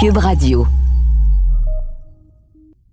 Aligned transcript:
Cube 0.00 0.18
Radio. 0.18 0.64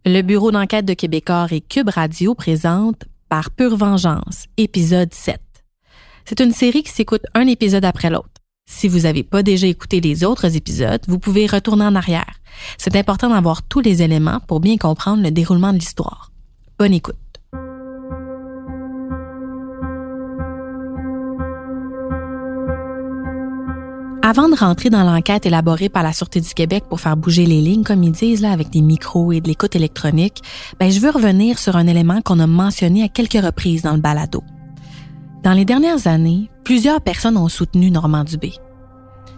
Le 0.05 0.23
bureau 0.23 0.51
d'enquête 0.51 0.88
de 0.88 0.96
Québecor 0.96 1.54
et 1.54 1.62
Cube 1.62 1.89
Radio 1.89 2.33
présente 2.33 3.04
Par 3.29 3.51
pure 3.51 3.78
vengeance, 3.78 4.46
épisode 4.57 5.13
7. 5.13 5.39
C'est 6.26 6.39
une 6.39 6.52
série 6.52 6.81
qui 6.81 6.89
s'écoute 6.89 7.21
un 7.36 7.46
épisode 7.46 7.86
après 7.86 8.10
l'autre. 8.10 8.41
Si 8.68 8.88
vous 8.88 9.02
n'avez 9.02 9.21
pas 9.21 9.44
déjà 9.44 9.68
écouté 9.68 10.02
les 10.02 10.23
autres 10.23 10.55
épisodes, 10.55 11.02
vous 11.07 11.20
pouvez 11.20 11.45
retourner 11.45 11.86
en 11.86 11.93
arrière. 11.93 12.39
C'est 12.79 12.95
important 12.95 13.29
d'avoir 13.29 13.61
tous 13.61 13.81
les 13.81 14.01
éléments 14.01 14.39
pour 14.47 14.59
bien 14.59 14.77
comprendre 14.77 15.21
le 15.21 15.29
déroulement 15.29 15.73
de 15.73 15.77
l'histoire. 15.77 16.31
Bonne 16.79 16.95
écoute. 16.95 17.17
Avant 24.28 24.50
de 24.50 24.55
rentrer 24.55 24.89
dans 24.89 25.04
l'enquête 25.04 25.46
élaborée 25.46 25.88
par 25.88 26.02
la 26.02 26.12
Sûreté 26.12 26.42
du 26.42 26.52
Québec 26.52 26.86
pour 26.89 27.00
faire 27.00 27.16
bouger 27.16 27.46
les 27.46 27.61
lignes, 27.61 27.83
comme 27.83 28.02
ils 28.02 28.11
disent, 28.11 28.42
là, 28.42 28.52
avec 28.52 28.71
des 28.71 28.82
micros 28.82 29.32
et 29.32 29.39
de 29.39 29.47
l'écoute 29.47 29.75
électronique, 29.75 30.42
ben, 30.79 30.89
je 30.89 31.00
veux 31.00 31.11
revenir 31.11 31.60
sur 31.60 31.75
un 31.75 31.86
élément 31.86 32.23
qu'on 32.23 32.39
a 32.39 32.47
mentionné 32.47 33.03
à 33.03 33.08
quelques 33.08 33.33
reprises 33.33 33.83
dans 33.83 33.94
le 33.94 34.00
balado. 34.00 34.42
Dans 35.44 35.53
les 35.53 35.64
dernières 35.64 36.08
années, 36.08 36.50
plusieurs 36.64 37.02
personnes 37.02 37.38
ont 37.38 37.50
soutenu 37.50 37.92
Normand 37.92 38.23
Dubé. 38.23 38.53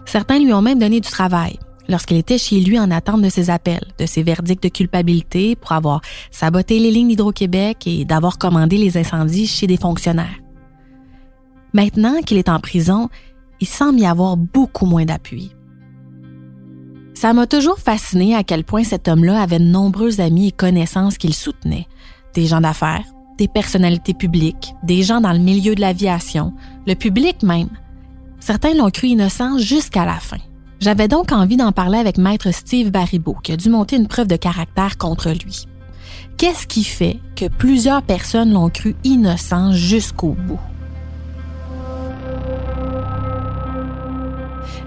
Certains 0.06 0.38
lui 0.38 0.54
ont 0.54 0.62
même 0.62 0.78
donné 0.78 1.00
du 1.00 1.10
travail 1.10 1.58
lorsqu'il 1.86 2.16
était 2.16 2.38
chez 2.38 2.58
lui 2.58 2.80
en 2.80 2.90
attente 2.90 3.20
de 3.20 3.28
ses 3.28 3.50
appels, 3.50 3.92
de 3.98 4.06
ses 4.06 4.22
verdicts 4.22 4.62
de 4.62 4.70
culpabilité 4.70 5.54
pour 5.54 5.72
avoir 5.72 6.00
saboté 6.30 6.78
les 6.78 6.90
lignes 6.90 7.08
d'Hydro-Québec 7.08 7.86
et 7.86 8.06
d'avoir 8.06 8.38
commandé 8.38 8.78
les 8.78 8.96
incendies 8.96 9.48
chez 9.48 9.66
des 9.66 9.76
fonctionnaires. 9.76 10.38
Maintenant 11.74 12.22
qu'il 12.22 12.38
est 12.38 12.48
en 12.48 12.60
prison, 12.60 13.10
il 13.60 13.66
semble 13.66 14.00
y 14.00 14.06
avoir 14.06 14.36
beaucoup 14.36 14.86
moins 14.86 15.04
d'appui. 15.04 15.52
Ça 17.14 17.32
m'a 17.32 17.46
toujours 17.46 17.78
fasciné 17.78 18.36
à 18.36 18.44
quel 18.44 18.62
point 18.62 18.84
cet 18.84 19.08
homme-là 19.08 19.42
avait 19.42 19.58
de 19.58 19.64
nombreux 19.64 20.20
amis 20.20 20.48
et 20.48 20.52
connaissances 20.52 21.18
qu'il 21.18 21.34
soutenait. 21.34 21.88
Des 22.34 22.46
gens 22.46 22.60
d'affaires, 22.60 23.04
des 23.38 23.48
personnalités 23.48 24.14
publiques, 24.14 24.74
des 24.84 25.02
gens 25.02 25.20
dans 25.20 25.32
le 25.32 25.38
milieu 25.38 25.74
de 25.74 25.80
l'aviation, 25.80 26.52
le 26.86 26.94
public 26.94 27.42
même. 27.42 27.70
Certains 28.38 28.74
l'ont 28.74 28.90
cru 28.90 29.08
innocent 29.08 29.58
jusqu'à 29.58 30.04
la 30.04 30.20
fin. 30.20 30.38
J'avais 30.80 31.08
donc 31.08 31.32
envie 31.32 31.56
d'en 31.56 31.72
parler 31.72 31.98
avec 31.98 32.18
maître 32.18 32.52
Steve 32.52 32.90
Baribeau, 32.90 33.36
qui 33.42 33.52
a 33.52 33.56
dû 33.56 33.68
monter 33.68 33.96
une 33.96 34.06
preuve 34.06 34.28
de 34.28 34.36
caractère 34.36 34.96
contre 34.96 35.30
lui. 35.30 35.64
Qu'est-ce 36.36 36.68
qui 36.68 36.84
fait 36.84 37.18
que 37.34 37.48
plusieurs 37.48 38.02
personnes 38.02 38.52
l'ont 38.52 38.70
cru 38.70 38.94
innocent 39.02 39.72
jusqu'au 39.72 40.36
bout? 40.46 40.60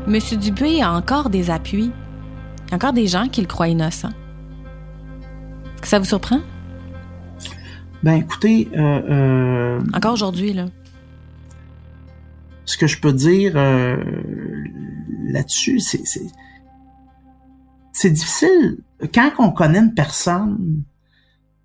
Monsieur 0.07 0.35
Dubé 0.35 0.81
a 0.81 0.93
encore 0.93 1.29
des 1.29 1.49
appuis. 1.49 1.91
Encore 2.71 2.93
des 2.93 3.07
gens 3.07 3.27
qui 3.27 3.41
le 3.41 3.47
croient 3.47 3.67
innocent. 3.67 4.09
Est-ce 4.09 5.81
que 5.81 5.87
ça 5.87 5.99
vous 5.99 6.05
surprend? 6.05 6.39
Ben 8.01 8.13
écoutez, 8.13 8.67
euh, 8.73 8.79
euh, 8.79 9.79
Encore 9.93 10.13
aujourd'hui, 10.13 10.53
là. 10.53 10.65
ce 12.65 12.77
que 12.77 12.87
je 12.87 12.99
peux 12.99 13.13
dire 13.13 13.53
euh, 13.55 13.97
là-dessus, 15.25 15.79
c'est 15.79 16.01
c'est 17.93 18.09
difficile 18.09 18.79
quand 19.13 19.31
on 19.37 19.51
connaît 19.51 19.79
une 19.79 19.93
personne, 19.93 20.83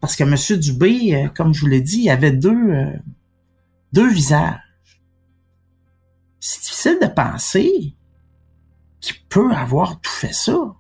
parce 0.01 0.15
que 0.17 0.25
Monsieur 0.25 0.59
Dubé, 0.59 1.31
comme 1.35 1.55
je 1.55 1.61
vous 1.63 1.69
l'ai 1.69 1.81
dit, 1.81 2.03
il 2.03 2.11
avait 2.11 2.33
deux 2.33 2.93
deux 3.93 4.11
visages. 4.11 4.61
C'est 6.41 6.61
difficile 6.61 6.99
de 7.01 7.07
penser 7.07 7.96
qu'il 9.13 9.27
peut 9.29 9.53
avoir 9.53 10.01
tout 10.01 10.11
fait 10.11 10.33
ça. 10.35 10.75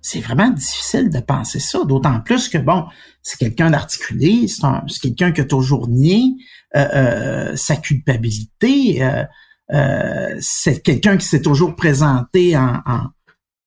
C'est 0.00 0.20
vraiment 0.20 0.50
difficile 0.50 1.08
de 1.08 1.18
penser 1.20 1.60
ça, 1.60 1.82
d'autant 1.84 2.20
plus 2.20 2.48
que 2.50 2.58
bon, 2.58 2.84
c'est 3.22 3.38
quelqu'un 3.38 3.70
d'articulé, 3.70 4.48
c'est 4.48 4.64
un- 4.64 4.84
c'est 4.86 5.00
quelqu'un 5.00 5.32
qui 5.32 5.40
a 5.40 5.44
toujours 5.46 5.88
nié 5.88 6.34
euh, 6.76 6.88
euh, 6.94 7.56
sa 7.56 7.76
culpabilité. 7.76 9.02
euh, 9.02 9.24
euh, 9.72 10.36
c'est 10.40 10.82
quelqu'un 10.82 11.16
qui 11.16 11.26
s'est 11.26 11.40
toujours 11.40 11.74
présenté 11.74 12.54
en, 12.56 12.82
en, 12.84 13.06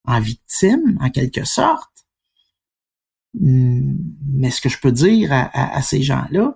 en 0.05 0.19
victime, 0.19 0.97
en 1.01 1.09
quelque 1.09 1.43
sorte. 1.45 1.89
Hum, 3.41 3.97
Mais 4.25 4.51
ce 4.51 4.61
que 4.61 4.69
je 4.69 4.79
peux 4.79 4.91
dire 4.91 5.31
à, 5.33 5.41
à- 5.45 5.77
à 5.77 5.81
ces 5.81 6.01
gens-là, 6.01 6.53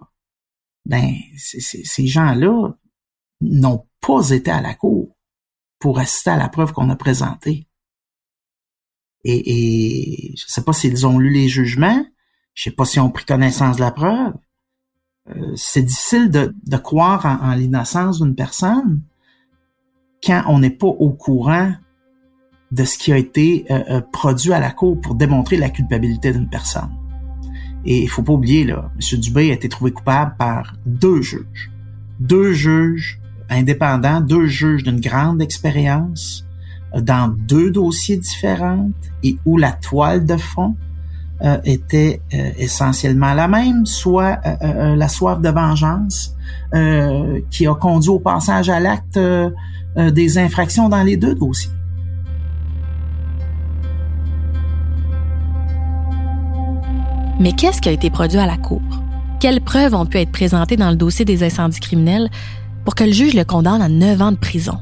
ben, 0.86 1.14
ces 1.38 2.08
gens-là 2.08 2.74
n'ont 3.42 3.88
pas 4.02 4.30
été 4.31 4.52
à 4.52 4.62
la 4.62 4.74
cour 4.76 5.16
pour 5.81 6.00
assister 6.00 6.30
à 6.30 6.38
la 6.38 6.47
preuve 6.47 6.72
qu'on 6.72 6.90
a 6.90 6.96
présentée. 6.96 7.68
Et, 9.24 10.31
et 10.31 10.36
je 10.38 10.44
sais 10.47 10.64
pas 10.64 10.74
s'ils 10.74 11.06
ont 11.06 11.19
lu 11.19 11.30
les 11.31 11.50
jugements, 11.50 12.06
je 12.53 12.64
sais 12.64 12.72
pas 12.72 12.86
s'ils 12.86 13.02
ont 13.02 13.09
pris 13.09 13.25
connaissance 13.25 13.75
de 13.75 13.81
la 13.81 13.91
preuve. 13.91 14.34
Euh, 15.30 15.53
c'est 15.56 15.84
difficile 15.84 16.30
de, 16.30 16.78
croire 16.78 17.25
en, 17.25 17.52
en 17.52 17.56
l'innocence 17.56 18.22
d'une 18.22 18.36
personne 18.36 19.03
quand 20.24 20.44
on 20.47 20.59
n'est 20.59 20.70
pas 20.70 20.88
au 20.88 21.12
courant 21.12 21.74
de 22.72 22.84
ce 22.86 22.97
qui 22.97 23.12
a 23.12 23.18
été 23.18 23.66
euh, 23.70 23.84
euh, 23.90 24.02
produit 24.02 24.53
à 24.53 24.59
la 24.59 24.72
cour 24.72 25.00
pour 25.00 25.16
démontrer 25.16 25.58
la 25.58 25.70
culpabilité 25.70 26.31
d'une 26.31 26.50
personne. 26.50 26.90
Et 27.86 28.03
il 28.03 28.09
faut 28.09 28.24
pas 28.24 28.34
oublier, 28.34 28.64
là, 28.64 28.91
M. 28.96 29.20
Dubé 29.20 29.52
a 29.52 29.53
été 29.53 29.68
trouvé 29.68 29.91
coupable 29.91 30.36
par 30.38 30.75
deux 30.86 31.22
juges. 31.22 31.72
Deux 32.20 32.53
juges 32.53 33.21
indépendants, 33.52 34.22
deux 34.22 34.48
juges 34.48 34.84
d'une 34.84 35.00
grande 35.00 35.42
expérience, 35.42 36.46
euh, 36.96 37.02
dans 37.02 37.28
deux 37.28 37.72
dossiers 37.72 38.18
différents 38.18 38.90
et 39.24 39.38
où 39.46 39.58
la 39.58 39.72
toile 39.72 40.26
de 40.26 40.38
fond 40.38 40.76
euh, 41.44 41.58
était 41.64 42.22
euh, 42.34 42.52
essentiellement 42.58 43.34
la 43.34 43.48
même, 43.48 43.86
soit 43.86 44.40
la 44.72 45.08
soif 45.08 45.42
de 45.42 45.50
vengeance 45.50 46.36
qui 47.50 47.68
a 47.68 47.76
conduit 47.76 48.10
au 48.10 48.20
passage 48.20 48.70
à 48.70 48.80
l'acte 48.80 49.20
des 49.98 50.38
infractions 50.38 50.88
dans 50.88 51.04
les 51.04 51.18
deux 51.18 51.36
dossiers. 51.36 51.72
Mais 57.42 57.52
qu'est-ce 57.54 57.82
qui 57.82 57.90
a 57.90 57.92
été 57.92 58.10
produit 58.10 58.38
à 58.38 58.46
la 58.46 58.56
Cour? 58.56 58.82
Quelles 59.40 59.62
preuves 59.62 59.96
ont 59.96 60.06
pu 60.06 60.20
être 60.20 60.32
présentées 60.32 60.78
dans 60.78 60.92
le 60.92 60.96
dossier 60.96 61.26
des 61.26 61.44
incendies 61.44 61.80
criminels? 61.80 62.30
Pour 62.84 62.96
que 62.96 63.03
le 63.03 63.12
juge 63.12 63.34
le 63.34 63.44
condamne 63.44 63.81
à 63.81 63.90
9 63.90 64.22
ans 64.22 64.31
de 64.31 64.38
prison? 64.38 64.80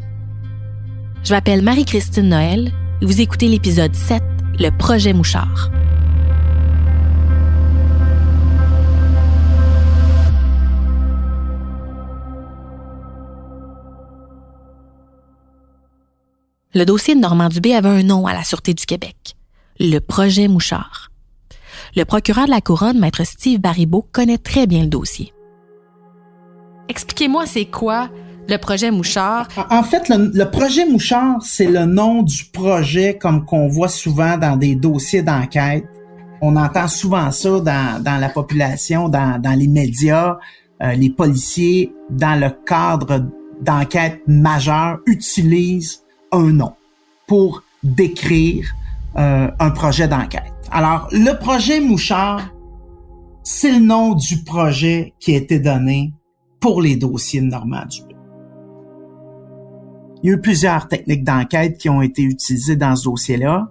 Je 1.24 1.34
m'appelle 1.34 1.62
Marie-Christine 1.62 2.30
Noël 2.30 2.72
et 3.02 3.06
vous 3.06 3.22
écoutez 3.22 3.48
l'épisode 3.48 3.94
7, 3.94 4.22
Le 4.60 4.70
projet 4.70 5.14
Mouchard. 5.14 5.70
Le 16.76 16.86
dossier 16.86 17.16
de 17.16 17.20
Normand 17.20 17.50
Dubé 17.50 17.74
avait 17.74 17.90
un 17.90 18.04
nom 18.04 18.28
à 18.28 18.34
la 18.34 18.44
Sûreté 18.44 18.76
du 18.76 18.86
Québec. 18.86 19.36
Le 19.80 20.00
projet 20.00 20.48
Mouchard. 20.48 21.10
Le 21.96 22.06
procureur 22.06 22.46
de 22.46 22.52
la 22.52 22.62
Couronne, 22.62 23.00
maître 23.00 23.24
Steve 23.24 23.60
Baribeau, 23.60 24.08
connaît 24.12 24.38
très 24.38 24.68
bien 24.68 24.82
le 24.84 24.88
dossier. 24.88 25.34
Expliquez-moi, 26.90 27.46
c'est 27.46 27.66
quoi 27.66 28.10
le 28.48 28.58
projet 28.58 28.90
Mouchard? 28.90 29.48
En 29.70 29.84
fait, 29.84 30.10
le, 30.10 30.44
projet 30.46 30.86
Mouchard, 30.88 31.38
c'est 31.44 31.68
le 31.68 31.86
nom 31.86 32.24
du 32.24 32.46
projet 32.46 33.16
comme 33.16 33.46
qu'on 33.46 33.68
voit 33.68 33.90
souvent 33.90 34.38
dans 34.38 34.58
des 34.58 34.76
dossiers 34.76 35.22
d'enquête. 35.22 35.86
On 36.42 36.56
entend 36.56 36.88
souvent 36.88 37.30
ça 37.32 37.60
dans, 37.60 38.04
dans 38.04 38.18
la 38.20 38.30
population, 38.30 39.08
dans, 39.08 39.40
dans 39.40 39.58
les 39.58 39.68
médias. 39.68 40.38
Euh, 40.82 40.94
les 40.94 41.12
policiers, 41.12 41.94
dans 42.10 42.40
le 42.40 42.50
cadre 42.66 43.24
d'enquête 43.62 44.22
majeure, 44.26 44.98
utilisent 45.06 46.02
un 46.32 46.52
nom 46.52 46.74
pour 47.28 47.62
décrire 47.84 48.66
euh, 49.16 49.52
un 49.60 49.70
projet 49.70 50.08
d'enquête. 50.08 50.54
Alors, 50.72 51.08
le 51.12 51.38
projet 51.38 51.82
Mouchard, 51.82 52.50
c'est 53.44 53.74
le 53.74 53.80
nom 53.80 54.16
du 54.16 54.44
projet 54.44 55.14
qui 55.20 55.36
a 55.36 55.38
été 55.38 55.60
donné 55.60 56.14
pour 56.60 56.82
les 56.82 56.96
dossiers 56.96 57.42
de 57.42 57.48
Normand 57.48 57.86
Dubé. 57.90 58.16
Il 60.22 60.30
y 60.30 60.34
a 60.34 60.36
eu 60.36 60.42
plusieurs 60.42 60.88
techniques 60.88 61.24
d'enquête 61.24 61.78
qui 61.78 61.90
ont 61.90 62.02
été 62.02 62.24
utilisées 62.24 62.76
dans 62.76 62.96
ce 62.96 63.06
dossier-là. 63.06 63.70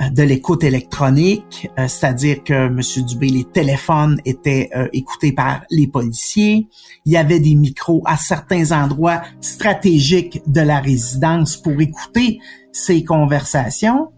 Euh, 0.00 0.08
De 0.08 0.22
l'écoute 0.22 0.64
électronique, 0.64 1.70
euh, 1.78 1.86
c'est-à-dire 1.86 2.42
que 2.42 2.66
M. 2.66 2.80
Dubé, 3.06 3.28
les 3.28 3.44
téléphones 3.44 4.20
étaient 4.24 4.70
euh, 4.74 4.88
écoutés 4.92 5.32
par 5.32 5.62
les 5.70 5.86
policiers. 5.86 6.66
Il 7.04 7.12
y 7.12 7.16
avait 7.16 7.40
des 7.40 7.54
micros 7.54 8.02
à 8.06 8.16
certains 8.16 8.72
endroits 8.72 9.20
stratégiques 9.40 10.42
de 10.46 10.62
la 10.62 10.80
résidence 10.80 11.56
pour 11.56 11.80
écouter 11.80 12.40
ces 12.72 13.04
conversations. 13.04 14.08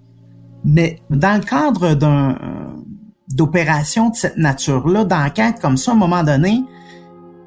Mais 0.64 1.00
dans 1.10 1.38
le 1.38 1.44
cadre 1.44 1.94
d'un 1.94 2.38
d'opérations 3.28 4.10
de 4.10 4.14
cette 4.14 4.36
nature-là, 4.36 5.04
d'enquête 5.04 5.60
comme 5.60 5.76
ça, 5.76 5.90
à 5.90 5.94
un 5.94 5.98
moment 5.98 6.22
donné, 6.22 6.62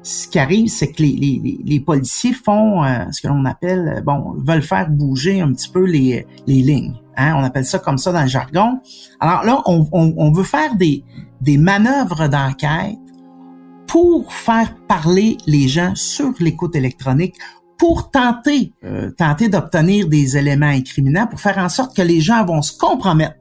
ce 0.02 0.28
qui 0.28 0.38
arrive, 0.38 0.68
c'est 0.68 0.92
que 0.92 1.02
les, 1.02 1.82
policiers 1.84 2.32
font 2.32 2.84
euh, 2.84 3.04
ce 3.10 3.20
que 3.20 3.28
l'on 3.28 3.44
appelle, 3.44 3.96
euh, 3.96 4.00
bon, 4.00 4.34
veulent 4.38 4.62
faire 4.62 4.88
bouger 4.88 5.40
un 5.40 5.52
petit 5.52 5.68
peu 5.68 5.84
les, 5.84 6.26
lignes. 6.46 6.94
Hein, 7.16 7.34
on 7.36 7.44
appelle 7.44 7.64
ça 7.64 7.78
comme 7.78 7.98
ça 7.98 8.12
dans 8.12 8.22
le 8.22 8.28
jargon. 8.28 8.80
Alors 9.20 9.44
là, 9.44 9.62
on, 9.66 10.32
veut 10.32 10.44
faire 10.44 10.76
des, 10.76 11.04
des 11.40 11.58
manœuvres 11.58 12.28
d'enquête 12.28 12.96
pour 13.86 14.32
faire 14.32 14.76
parler 14.86 15.36
les 15.46 15.66
gens 15.66 15.94
sur 15.94 16.32
l'écoute 16.38 16.76
électronique, 16.76 17.34
pour 17.78 18.10
tenter, 18.10 18.72
euh, 18.84 19.10
tenter 19.10 19.48
d'obtenir 19.48 20.08
des 20.08 20.36
éléments 20.36 20.66
incriminants, 20.66 21.26
pour 21.26 21.40
faire 21.40 21.58
en 21.58 21.68
sorte 21.68 21.96
que 21.96 22.02
les 22.02 22.20
gens 22.20 22.44
vont 22.44 22.62
se 22.62 22.76
compromettre. 22.76 23.36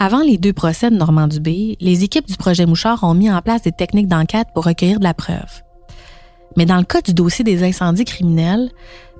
Avant 0.00 0.20
les 0.20 0.38
deux 0.38 0.52
procès 0.52 0.90
de 0.90 0.96
Normand 0.96 1.26
Dubé, 1.26 1.76
les 1.80 2.04
équipes 2.04 2.28
du 2.28 2.36
projet 2.36 2.66
Mouchard 2.66 3.02
ont 3.02 3.14
mis 3.14 3.32
en 3.32 3.42
place 3.42 3.62
des 3.62 3.72
techniques 3.72 4.06
d'enquête 4.06 4.46
pour 4.54 4.64
recueillir 4.64 5.00
de 5.00 5.04
la 5.04 5.12
preuve. 5.12 5.64
Mais 6.56 6.66
dans 6.66 6.76
le 6.76 6.84
cas 6.84 7.00
du 7.00 7.14
dossier 7.14 7.44
des 7.44 7.64
incendies 7.64 8.04
criminels, 8.04 8.70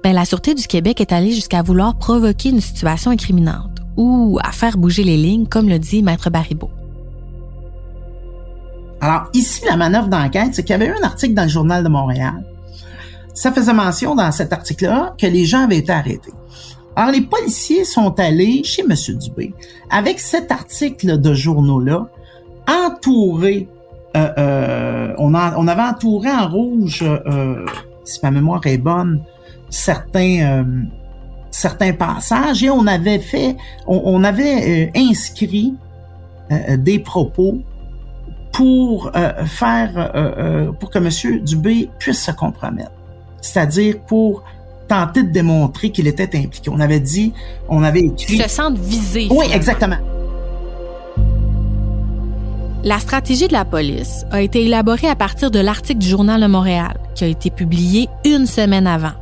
ben, 0.04 0.12
la 0.12 0.24
Sûreté 0.24 0.54
du 0.54 0.68
Québec 0.68 1.00
est 1.00 1.10
allée 1.10 1.32
jusqu'à 1.32 1.62
vouloir 1.62 1.98
provoquer 1.98 2.50
une 2.50 2.60
situation 2.60 3.10
incriminante 3.10 3.80
ou 3.96 4.38
à 4.44 4.52
faire 4.52 4.78
bouger 4.78 5.02
les 5.02 5.16
lignes, 5.16 5.48
comme 5.48 5.68
le 5.68 5.80
dit 5.80 6.04
Maître 6.04 6.30
Baribeau. 6.30 6.70
Alors 9.00 9.24
ici, 9.34 9.62
la 9.68 9.76
manœuvre 9.76 10.06
d'enquête, 10.06 10.54
c'est 10.54 10.62
qu'il 10.62 10.70
y 10.70 10.74
avait 10.74 10.86
eu 10.86 10.94
un 10.96 11.04
article 11.04 11.34
dans 11.34 11.42
le 11.42 11.48
Journal 11.48 11.82
de 11.82 11.88
Montréal. 11.88 12.44
Ça 13.34 13.50
faisait 13.50 13.74
mention 13.74 14.14
dans 14.14 14.30
cet 14.30 14.52
article-là 14.52 15.16
que 15.18 15.26
les 15.26 15.44
gens 15.44 15.64
avaient 15.64 15.78
été 15.78 15.90
arrêtés. 15.90 16.32
Alors 16.98 17.12
les 17.12 17.20
policiers 17.20 17.84
sont 17.84 18.18
allés 18.18 18.64
chez 18.64 18.82
M. 18.82 18.92
Dubé 19.16 19.54
avec 19.88 20.18
cet 20.18 20.50
article 20.50 21.20
de 21.20 21.32
journaux-là, 21.32 22.08
entouré, 22.68 23.68
euh, 24.16 24.28
euh, 24.36 25.14
on, 25.16 25.32
avait 25.32 25.82
entouré 25.82 26.28
en 26.28 26.48
rouge, 26.48 27.04
euh, 27.04 27.64
si 28.02 28.18
ma 28.24 28.32
mémoire 28.32 28.66
est 28.66 28.78
bonne, 28.78 29.22
certains 29.70 30.74
passages 31.96 32.64
et 32.64 32.70
on 32.70 32.88
avait 32.88 33.20
fait, 33.20 33.56
on 33.86 34.24
avait 34.24 34.90
inscrit 34.96 35.76
des 36.50 36.98
propos 36.98 37.58
pour 38.50 39.12
faire 39.46 40.72
pour 40.80 40.90
que 40.90 40.98
M. 40.98 41.44
Dubé 41.44 41.90
puisse 42.00 42.24
se 42.24 42.32
compromettre, 42.32 42.90
c'est-à-dire 43.40 44.00
pour 44.00 44.42
tenter 44.88 45.22
de 45.22 45.30
démontrer 45.30 45.90
qu'il 45.90 46.06
était 46.06 46.36
impliqué. 46.36 46.70
On 46.70 46.80
avait 46.80 47.00
dit, 47.00 47.32
on 47.68 47.82
avait 47.82 48.00
écrit. 48.00 48.38
Se 48.38 48.48
sentent 48.48 48.78
visés. 48.78 49.28
Oui, 49.30 49.46
exactement. 49.52 49.98
La 52.84 52.98
stratégie 53.00 53.48
de 53.48 53.52
la 53.52 53.64
police 53.64 54.24
a 54.30 54.40
été 54.40 54.64
élaborée 54.64 55.08
à 55.08 55.16
partir 55.16 55.50
de 55.50 55.58
l'article 55.58 55.98
du 55.98 56.08
Journal 56.08 56.40
de 56.40 56.46
Montréal, 56.46 56.98
qui 57.14 57.24
a 57.24 57.26
été 57.26 57.50
publié 57.50 58.08
une 58.24 58.46
semaine 58.46 58.86
avant. 58.86 59.12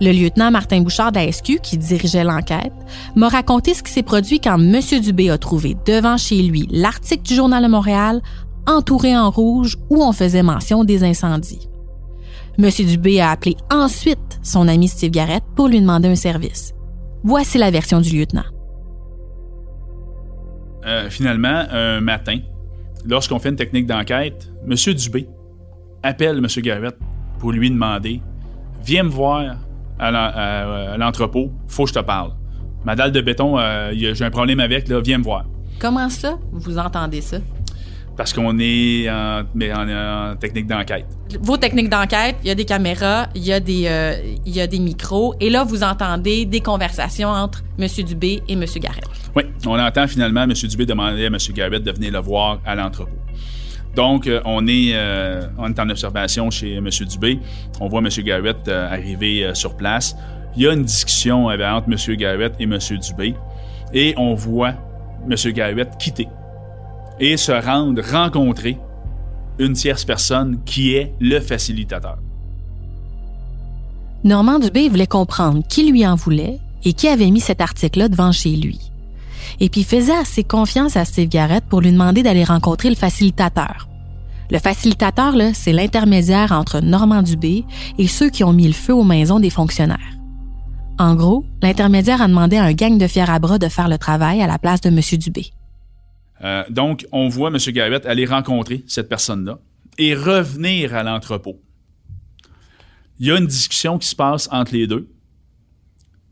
Le 0.00 0.12
lieutenant 0.12 0.50
Martin 0.50 0.80
Bouchard 0.80 1.12
d'ASQ, 1.12 1.58
qui 1.62 1.76
dirigeait 1.76 2.24
l'enquête, 2.24 2.72
m'a 3.16 3.28
raconté 3.28 3.74
ce 3.74 3.82
qui 3.82 3.92
s'est 3.92 4.02
produit 4.02 4.40
quand 4.40 4.58
M. 4.58 4.80
Dubé 5.00 5.28
a 5.28 5.36
trouvé 5.36 5.76
devant 5.84 6.16
chez 6.16 6.42
lui 6.42 6.66
l'article 6.70 7.22
du 7.22 7.34
Journal 7.34 7.62
de 7.62 7.68
Montréal 7.68 8.22
entouré 8.66 9.16
en 9.16 9.30
rouge 9.30 9.76
où 9.90 10.02
on 10.02 10.12
faisait 10.12 10.42
mention 10.42 10.82
des 10.84 11.04
incendies. 11.04 11.69
M. 12.58 12.68
Dubé 12.86 13.20
a 13.20 13.30
appelé 13.30 13.56
ensuite 13.70 14.38
son 14.42 14.68
ami 14.68 14.88
Steve 14.88 15.10
Garrett 15.10 15.42
pour 15.56 15.68
lui 15.68 15.80
demander 15.80 16.08
un 16.08 16.16
service. 16.16 16.74
Voici 17.22 17.58
la 17.58 17.70
version 17.70 18.00
du 18.00 18.16
lieutenant. 18.16 18.44
Euh, 20.86 21.10
finalement, 21.10 21.64
un 21.70 22.00
matin, 22.00 22.38
lorsqu'on 23.06 23.38
fait 23.38 23.50
une 23.50 23.56
technique 23.56 23.86
d'enquête, 23.86 24.50
M. 24.66 24.94
Dubé 24.94 25.28
appelle 26.02 26.38
M. 26.38 26.46
Garrett 26.62 26.96
pour 27.38 27.52
lui 27.52 27.70
demander 27.70 28.20
Viens 28.84 29.02
me 29.02 29.10
voir 29.10 29.56
à 29.98 30.96
l'entrepôt, 30.96 31.50
faut 31.68 31.84
que 31.84 31.90
je 31.90 31.94
te 31.94 32.00
parle. 32.00 32.32
Ma 32.84 32.96
dalle 32.96 33.12
de 33.12 33.20
béton, 33.20 33.58
euh, 33.58 33.92
j'ai 33.94 34.24
un 34.24 34.30
problème 34.30 34.60
avec, 34.60 34.88
là, 34.88 35.00
viens 35.00 35.18
me 35.18 35.22
voir. 35.22 35.44
Comment 35.78 36.08
ça, 36.08 36.38
vous 36.52 36.78
entendez 36.78 37.20
ça? 37.20 37.36
Parce 38.16 38.32
qu'on 38.32 38.58
est 38.58 39.08
en, 39.08 39.42
mais 39.54 39.72
en, 39.72 40.36
technique 40.36 40.66
d'enquête. 40.66 41.06
Vos 41.40 41.56
techniques 41.56 41.88
d'enquête, 41.88 42.36
il 42.42 42.48
y 42.48 42.50
a 42.50 42.54
des 42.54 42.64
caméras, 42.64 43.28
il 43.34 43.44
y 43.44 43.52
a 43.52 43.60
des, 43.60 43.84
euh, 43.86 44.14
il 44.44 44.54
y 44.54 44.60
a 44.60 44.66
des 44.66 44.78
micros, 44.78 45.34
et 45.40 45.48
là, 45.50 45.64
vous 45.64 45.82
entendez 45.82 46.44
des 46.44 46.60
conversations 46.60 47.28
entre 47.28 47.62
M. 47.78 47.86
Dubé 48.04 48.42
et 48.48 48.52
M. 48.52 48.64
Garrett. 48.76 49.04
Oui, 49.34 49.44
on 49.66 49.78
entend 49.78 50.06
finalement 50.06 50.42
M. 50.42 50.52
Dubé 50.52 50.86
demander 50.86 51.24
à 51.24 51.26
M. 51.28 51.36
Garrett 51.54 51.82
de 51.82 51.92
venir 51.92 52.12
le 52.12 52.18
voir 52.18 52.60
à 52.66 52.74
l'entrepôt. 52.74 53.16
Donc, 53.94 54.26
euh, 54.26 54.40
on, 54.44 54.66
est, 54.66 54.92
euh, 54.94 55.42
on 55.58 55.68
est 55.68 55.78
en 55.80 55.88
observation 55.88 56.50
chez 56.50 56.74
M. 56.74 56.88
Dubé. 56.88 57.38
On 57.80 57.88
voit 57.88 58.00
M. 58.00 58.08
Garrett 58.22 58.68
arriver 58.68 59.50
sur 59.54 59.76
place. 59.76 60.14
Il 60.56 60.62
y 60.62 60.68
a 60.68 60.72
une 60.72 60.84
discussion 60.84 61.46
entre 61.46 61.88
M. 61.88 62.16
Garrett 62.16 62.54
et 62.58 62.64
M. 62.64 62.78
Dubé. 63.00 63.34
Et 63.94 64.14
on 64.16 64.34
voit 64.34 64.74
M. 65.28 65.52
Garrett 65.52 65.90
quitter 65.98 66.28
et 67.20 67.36
se 67.36 67.52
rendre 67.52 68.02
rencontrer 68.02 68.78
une 69.58 69.74
tierce 69.74 70.04
personne 70.04 70.62
qui 70.64 70.94
est 70.94 71.14
le 71.20 71.38
facilitateur. 71.38 72.18
Normand 74.24 74.58
Dubé 74.58 74.88
voulait 74.88 75.06
comprendre 75.06 75.62
qui 75.68 75.90
lui 75.90 76.06
en 76.06 76.14
voulait 76.14 76.58
et 76.84 76.94
qui 76.94 77.08
avait 77.08 77.30
mis 77.30 77.40
cet 77.40 77.60
article-là 77.60 78.08
devant 78.08 78.32
chez 78.32 78.56
lui. 78.56 78.78
Et 79.60 79.68
puis 79.68 79.84
faisait 79.84 80.16
assez 80.16 80.44
confiance 80.44 80.96
à 80.96 81.04
Steve 81.04 81.28
Garrett 81.28 81.64
pour 81.64 81.80
lui 81.80 81.92
demander 81.92 82.22
d'aller 82.22 82.44
rencontrer 82.44 82.88
le 82.88 82.96
facilitateur. 82.96 83.88
Le 84.50 84.58
facilitateur, 84.58 85.34
c'est 85.54 85.72
l'intermédiaire 85.72 86.52
entre 86.52 86.80
Normand 86.80 87.22
Dubé 87.22 87.64
et 87.98 88.08
ceux 88.08 88.30
qui 88.30 88.44
ont 88.44 88.52
mis 88.52 88.66
le 88.66 88.72
feu 88.72 88.94
aux 88.94 89.04
maisons 89.04 89.40
des 89.40 89.50
fonctionnaires. 89.50 89.98
En 90.98 91.14
gros, 91.14 91.44
l'intermédiaire 91.62 92.20
a 92.20 92.28
demandé 92.28 92.56
à 92.56 92.64
un 92.64 92.72
gang 92.72 92.98
de 92.98 93.06
fiers 93.06 93.30
à 93.30 93.38
bras 93.38 93.58
de 93.58 93.68
faire 93.68 93.88
le 93.88 93.96
travail 93.96 94.42
à 94.42 94.46
la 94.46 94.58
place 94.58 94.80
de 94.80 94.88
M. 94.88 95.00
Dubé. 95.18 95.52
Euh, 96.42 96.64
donc, 96.70 97.06
on 97.12 97.28
voit 97.28 97.48
M. 97.48 97.56
Garrett 97.72 98.06
aller 98.06 98.24
rencontrer 98.24 98.84
cette 98.86 99.08
personne-là 99.08 99.58
et 99.98 100.14
revenir 100.14 100.94
à 100.94 101.02
l'entrepôt. 101.02 101.60
Il 103.18 103.26
y 103.26 103.30
a 103.30 103.38
une 103.38 103.46
discussion 103.46 103.98
qui 103.98 104.08
se 104.08 104.16
passe 104.16 104.48
entre 104.50 104.72
les 104.72 104.86
deux 104.86 105.10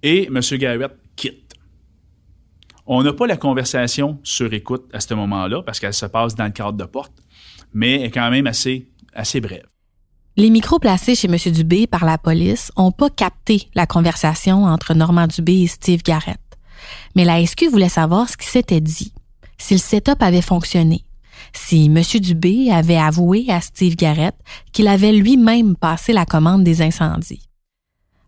et 0.03 0.27
M. 0.27 0.41
Garrett 0.41 0.93
quitte. 1.17 1.55
On 2.87 3.03
n'a 3.03 3.13
pas 3.13 3.27
la 3.27 3.37
conversation 3.37 4.19
sur 4.23 4.53
écoute 4.55 4.89
à 4.95 5.01
ce 5.01 5.13
moment-là 5.13 5.63
parce 5.63 5.79
qu'elle 5.81 5.93
se 5.93 6.07
passe 6.07 6.35
dans 6.35 6.47
le 6.47 6.53
cadre 6.53 6.79
de 6.79 6.85
porte, 6.85 7.13
mais 7.75 7.97
elle 7.97 8.07
est 8.07 8.11
quand 8.11 8.31
même 8.31 8.47
assez, 8.47 8.89
assez 9.13 9.41
brève. 9.41 9.67
Les 10.37 10.51
micros 10.51 10.79
placés 10.79 11.15
chez 11.15 11.29
M. 11.29 11.37
Dubé 11.53 11.87
par 11.87 12.05
la 12.07 12.17
police 12.17 12.73
n'ont 12.79 12.93
pas 12.93 13.11
capté 13.11 13.69
la 13.75 13.87
conversation 13.87 14.65
entre 14.65 14.95
Normand 14.95 15.27
Dubé 15.27 15.63
et 15.63 15.67
Steve 15.67 16.03
Garrett. 16.03 16.41
Mais 17.17 17.25
la 17.25 17.45
SQ 17.45 17.65
voulait 17.71 17.89
savoir 17.89 18.29
ce 18.29 18.37
qui 18.37 18.47
s'était 18.47 18.81
dit 18.81 19.13
si 19.59 19.75
le 19.75 19.81
setup 19.81 20.23
avait 20.23 20.43
fonctionné, 20.43 21.05
si 21.53 21.87
M. 21.87 22.03
Dubé 22.21 22.71
avait 22.71 22.97
avoué 22.97 23.47
à 23.49 23.61
Steve 23.61 23.97
Garrett 23.97 24.35
qu'il 24.73 24.89
avait 24.89 25.13
lui-même 25.13 25.77
passé 25.77 26.13
la 26.13 26.25
commande 26.25 26.65
des 26.65 26.83
incendies. 26.83 27.49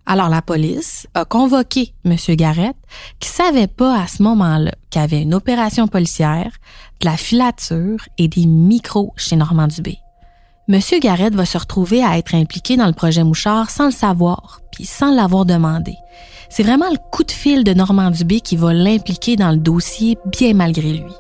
Alors 0.07 0.29
la 0.29 0.43
police 0.43 1.07
a 1.15 1.25
convoqué 1.25 1.95
M. 2.05 2.17
Garrett, 2.31 2.77
qui 3.21 3.29
savait 3.29 3.69
pas 3.69 4.03
à 4.03 4.07
ce 4.09 4.23
moment-là 4.25 4.73
qu'il 4.91 5.01
y 5.01 5.05
avait 5.05 5.23
une 5.23 5.35
opération 5.35 5.87
policière, 5.87 6.51
de 7.01 7.07
la 7.07 7.17
filature 7.17 8.01
et 8.19 8.27
des 8.27 8.47
micros 8.47 9.13
chez 9.17 9.37
Normand 9.37 9.69
Dubé. 9.69 9.99
M. 10.69 10.79
Garrett 11.01 11.35
va 11.35 11.45
se 11.45 11.59
retrouver 11.59 12.05
à 12.05 12.19
être 12.19 12.35
impliqué 12.35 12.77
dans 12.77 12.87
le 12.87 12.93
projet 12.93 13.25
Mouchard 13.25 13.71
sans 13.71 13.87
le 13.87 13.91
savoir, 13.91 14.61
puis 14.71 14.85
sans 14.85 15.13
l'avoir 15.15 15.45
demandé. 15.45 15.97
C'est 16.49 16.63
vraiment 16.63 16.91
le 16.91 16.99
coup 17.11 17.25
de 17.25 17.31
fil 17.31 17.65
de 17.65 17.73
Normand 17.73 18.11
Dubé 18.11 18.41
qui 18.41 18.57
va 18.57 18.73
l'impliquer 18.73 19.37
dans 19.37 19.51
le 19.51 19.57
dossier 19.57 20.19
bien 20.27 20.55
malgré 20.55 20.93
lui. 20.93 21.13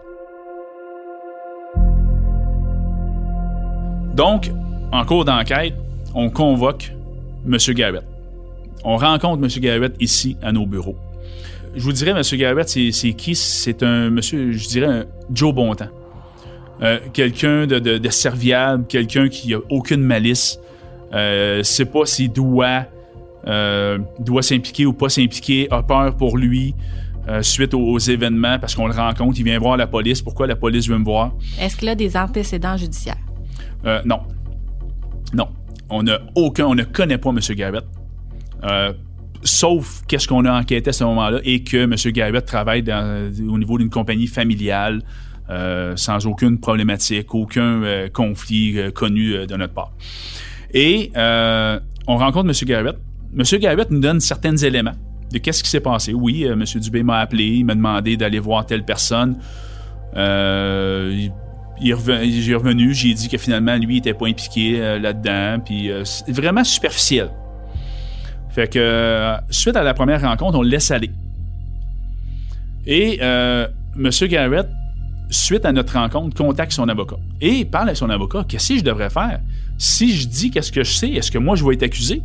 Donc, 4.14 4.52
en 4.92 5.04
cours 5.04 5.24
d'enquête, 5.24 5.74
on 6.14 6.30
convoque 6.30 6.92
M. 7.46 7.56
Garrett. 7.74 8.04
On 8.84 8.96
rencontre 8.96 9.42
M. 9.42 9.48
Garrett 9.62 9.94
ici 10.00 10.36
à 10.42 10.52
nos 10.52 10.66
bureaux. 10.66 10.96
Je 11.74 11.82
vous 11.82 11.92
dirais, 11.92 12.10
M. 12.10 12.22
Garrett, 12.38 12.68
c'est 12.68 13.12
qui? 13.14 13.34
C'est 13.34 13.82
un 13.82 14.10
monsieur, 14.10 14.52
je 14.52 14.68
dirais, 14.68 14.86
un 14.86 15.04
Joe 15.32 15.54
Bontemps. 15.54 15.88
Euh, 16.82 16.98
quelqu'un 17.12 17.66
de, 17.66 18.08
serviable, 18.08 18.86
quelqu'un 18.86 19.28
qui 19.28 19.54
a 19.54 19.58
aucune 19.68 20.02
malice. 20.02 20.58
Euh, 21.12 21.62
sait 21.62 21.86
pas 21.86 22.06
s'il 22.06 22.32
doit 22.32 22.86
euh, 23.46 23.98
doit 24.18 24.42
s'impliquer 24.42 24.86
ou 24.86 24.92
pas 24.92 25.08
s'impliquer, 25.08 25.66
a 25.70 25.82
peur 25.82 26.14
pour 26.14 26.36
lui 26.36 26.74
euh, 27.28 27.42
suite 27.42 27.74
aux, 27.74 27.98
événements 27.98 28.58
parce 28.58 28.74
qu'on 28.74 28.86
le 28.86 28.94
rencontre, 28.94 29.38
il 29.38 29.44
vient 29.44 29.58
voir 29.58 29.76
la 29.76 29.86
police. 29.86 30.22
Pourquoi 30.22 30.46
la 30.46 30.56
police 30.56 30.88
veut 30.88 30.98
me 30.98 31.04
voir? 31.04 31.32
Est-ce 31.60 31.76
qu'il 31.76 31.88
a 31.88 31.94
des 31.94 32.16
antécédents 32.16 32.76
judiciaires? 32.76 33.18
Non. 34.04 34.20
Non. 35.32 35.48
On 35.88 36.02
n'a 36.02 36.20
aucun, 36.34 36.66
on 36.66 36.74
ne 36.74 36.84
connaît 36.84 37.18
pas 37.18 37.30
M. 37.30 37.38
Garrett. 37.56 37.84
sauf 39.42 40.02
qu'est-ce 40.06 40.28
qu'on 40.28 40.44
a 40.44 40.60
enquêté 40.60 40.90
à 40.90 40.92
ce 40.92 41.04
moment-là 41.04 41.40
et 41.44 41.64
que 41.64 41.78
M. 41.78 41.94
Garrett 42.12 42.44
travaille 42.44 42.84
au 43.48 43.58
niveau 43.58 43.78
d'une 43.78 43.90
compagnie 43.90 44.26
familiale 44.26 45.02
sans 45.96 46.26
aucune 46.26 46.58
problématique, 46.60 47.34
aucun 47.34 48.08
conflit 48.12 48.92
connu 48.94 49.46
de 49.46 49.56
notre 49.56 49.74
part. 49.74 49.92
Et 50.72 51.10
on 51.16 52.16
rencontre 52.16 52.48
M. 52.48 52.68
Garrett 52.68 52.96
M. 53.36 53.58
Garrett 53.60 53.90
nous 53.90 54.00
donne 54.00 54.20
certains 54.20 54.56
éléments 54.56 54.94
de 55.32 55.38
qu'est-ce 55.38 55.62
qui 55.62 55.70
s'est 55.70 55.80
passé. 55.80 56.12
Oui, 56.12 56.44
euh, 56.44 56.54
M. 56.54 56.64
Dubé 56.64 57.02
m'a 57.02 57.18
appelé, 57.18 57.44
il 57.46 57.64
m'a 57.64 57.74
demandé 57.74 58.16
d'aller 58.16 58.40
voir 58.40 58.66
telle 58.66 58.84
personne. 58.84 59.38
Euh, 60.16 61.28
j'ai 61.80 61.94
revenu, 61.94 62.92
j'ai 62.92 63.14
dit 63.14 63.28
que 63.28 63.38
finalement, 63.38 63.76
lui, 63.76 63.96
il 63.96 63.98
était 63.98 64.14
pas 64.14 64.26
impliqué 64.26 64.80
euh, 64.80 64.98
là-dedans. 64.98 65.62
Puis 65.64 65.90
euh, 65.90 66.02
vraiment 66.28 66.64
superficiel. 66.64 67.30
Fait 68.50 68.68
que, 68.68 68.78
euh, 68.80 69.36
suite 69.50 69.76
à 69.76 69.84
la 69.84 69.94
première 69.94 70.20
rencontre, 70.22 70.58
on 70.58 70.62
le 70.62 70.68
laisse 70.70 70.90
aller. 70.90 71.10
Et 72.86 73.20
euh, 73.22 73.68
M. 73.96 74.10
Garrett, 74.28 74.66
suite 75.30 75.64
à 75.64 75.72
notre 75.72 75.94
rencontre, 75.94 76.36
contacte 76.36 76.72
son 76.72 76.88
avocat. 76.88 77.16
Et 77.40 77.64
parle 77.64 77.90
à 77.90 77.94
son 77.94 78.10
avocat, 78.10 78.44
qu'est-ce 78.46 78.74
que 78.74 78.78
je 78.80 78.84
devrais 78.84 79.10
faire? 79.10 79.40
Si 79.78 80.14
je 80.14 80.26
dis 80.26 80.50
qu'est-ce 80.50 80.72
que 80.72 80.84
je 80.84 80.92
sais, 80.92 81.08
est-ce 81.08 81.30
que 81.30 81.38
moi 81.38 81.56
je 81.56 81.64
vais 81.64 81.74
être 81.74 81.84
accusé? 81.84 82.22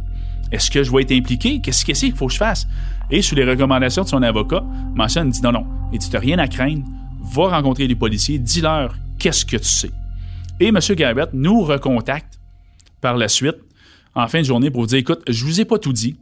Est-ce 0.52 0.70
que 0.70 0.84
je 0.84 0.92
vais 0.92 1.04
être 1.04 1.12
impliqué? 1.12 1.62
Qu'est-ce 1.62 1.86
qu'il 1.86 2.16
faut 2.16 2.28
que 2.28 2.34
je 2.34 2.38
fasse? 2.38 2.68
Et 3.12 3.22
sous 3.22 3.36
les 3.36 3.46
recommandations 3.46 4.04
de 4.04 4.08
son 4.08 4.22
avocat, 4.24 4.64
il 4.98 5.30
dit 5.30 5.42
non, 5.42 5.52
non. 5.52 5.66
Il 5.94 6.00
dit, 6.00 6.10
t'as 6.10 6.20
rien 6.20 6.40
à 6.40 6.48
craindre. 6.48 6.84
Va 7.22 7.50
rencontrer 7.50 7.88
les 7.88 7.96
policiers, 7.96 8.38
dis-leur 8.38 8.96
qu'est-ce 9.20 9.46
que 9.46 9.58
tu 9.58 9.68
sais. 9.68 9.92
Et 10.60 10.68
M. 10.68 10.80
Garrett 10.92 11.30
nous 11.34 11.62
recontacte 11.62 12.40
par 13.02 13.18
la 13.18 13.28
suite, 13.28 13.58
en 14.16 14.28
fin 14.28 14.40
de 14.40 14.46
journée, 14.46 14.72
pour 14.72 14.82
vous 14.82 14.88
dire, 14.88 15.00
écoute, 15.00 15.22
je 15.28 15.44
vous 15.44 15.62
ai 15.62 15.66
pas 15.66 15.78
tout 15.78 15.94
dit. 15.94 16.16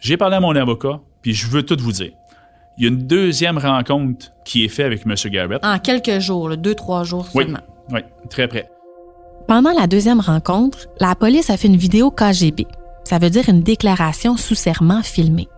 J'ai 0.00 0.16
parlé 0.16 0.36
à 0.36 0.40
mon 0.40 0.54
avocat, 0.54 1.00
puis 1.22 1.34
je 1.34 1.46
veux 1.48 1.62
tout 1.62 1.76
vous 1.80 1.92
dire. 1.92 2.12
Il 2.78 2.84
y 2.84 2.86
a 2.86 2.90
une 2.90 3.06
deuxième 3.06 3.58
rencontre 3.58 4.26
qui 4.44 4.64
est 4.64 4.68
faite 4.68 4.86
avec 4.86 5.04
M. 5.04 5.14
Garrett. 5.32 5.64
En 5.64 5.78
quelques 5.80 6.20
jours, 6.20 6.48
là, 6.48 6.54
deux, 6.56 6.76
trois 6.76 7.02
jours 7.02 7.26
Oui, 7.34 7.42
seulement. 7.44 7.58
oui, 7.90 8.00
très 8.30 8.46
près. 8.46 8.70
Pendant 9.48 9.72
la 9.72 9.86
deuxième 9.88 10.20
rencontre, 10.20 10.86
la 11.00 11.14
police 11.16 11.50
a 11.50 11.56
fait 11.56 11.66
une 11.66 11.76
vidéo 11.76 12.10
KGB. 12.12 12.66
Ça 13.02 13.18
veut 13.18 13.30
dire 13.30 13.48
une 13.48 13.62
déclaration 13.62 14.36
sous 14.36 14.54
serment 14.54 15.02
filmée. 15.02 15.48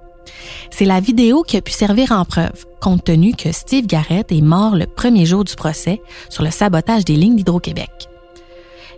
C'est 0.70 0.84
la 0.86 1.00
vidéo 1.00 1.42
qui 1.42 1.56
a 1.58 1.60
pu 1.60 1.72
servir 1.72 2.12
en 2.12 2.24
preuve, 2.24 2.64
compte 2.80 3.04
tenu 3.04 3.34
que 3.34 3.52
Steve 3.52 3.86
Garrett 3.86 4.30
est 4.32 4.40
mort 4.40 4.74
le 4.76 4.86
premier 4.86 5.26
jour 5.26 5.44
du 5.44 5.54
procès 5.56 6.00
sur 6.30 6.42
le 6.42 6.50
sabotage 6.50 7.04
des 7.04 7.16
lignes 7.16 7.36
d'Hydro-Québec. 7.36 7.90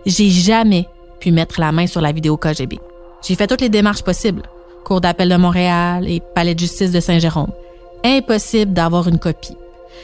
J'ai 0.05 0.29
jamais 0.29 0.87
pu 1.19 1.31
mettre 1.31 1.59
la 1.59 1.71
main 1.71 1.87
sur 1.87 1.99
la 2.01 2.11
vidéo 2.13 2.37
KGB. 2.37 2.79
J'ai 3.27 3.35
fait 3.35 3.47
toutes 3.47 3.61
les 3.61 3.69
démarches 3.69 4.03
possibles. 4.03 4.43
Cour 4.85 5.01
d'appel 5.01 5.29
de 5.29 5.35
Montréal 5.35 6.07
et 6.07 6.21
Palais 6.35 6.55
de 6.55 6.59
justice 6.59 6.91
de 6.91 6.99
Saint-Jérôme. 6.99 7.51
Impossible 8.03 8.73
d'avoir 8.73 9.07
une 9.07 9.19
copie. 9.19 9.57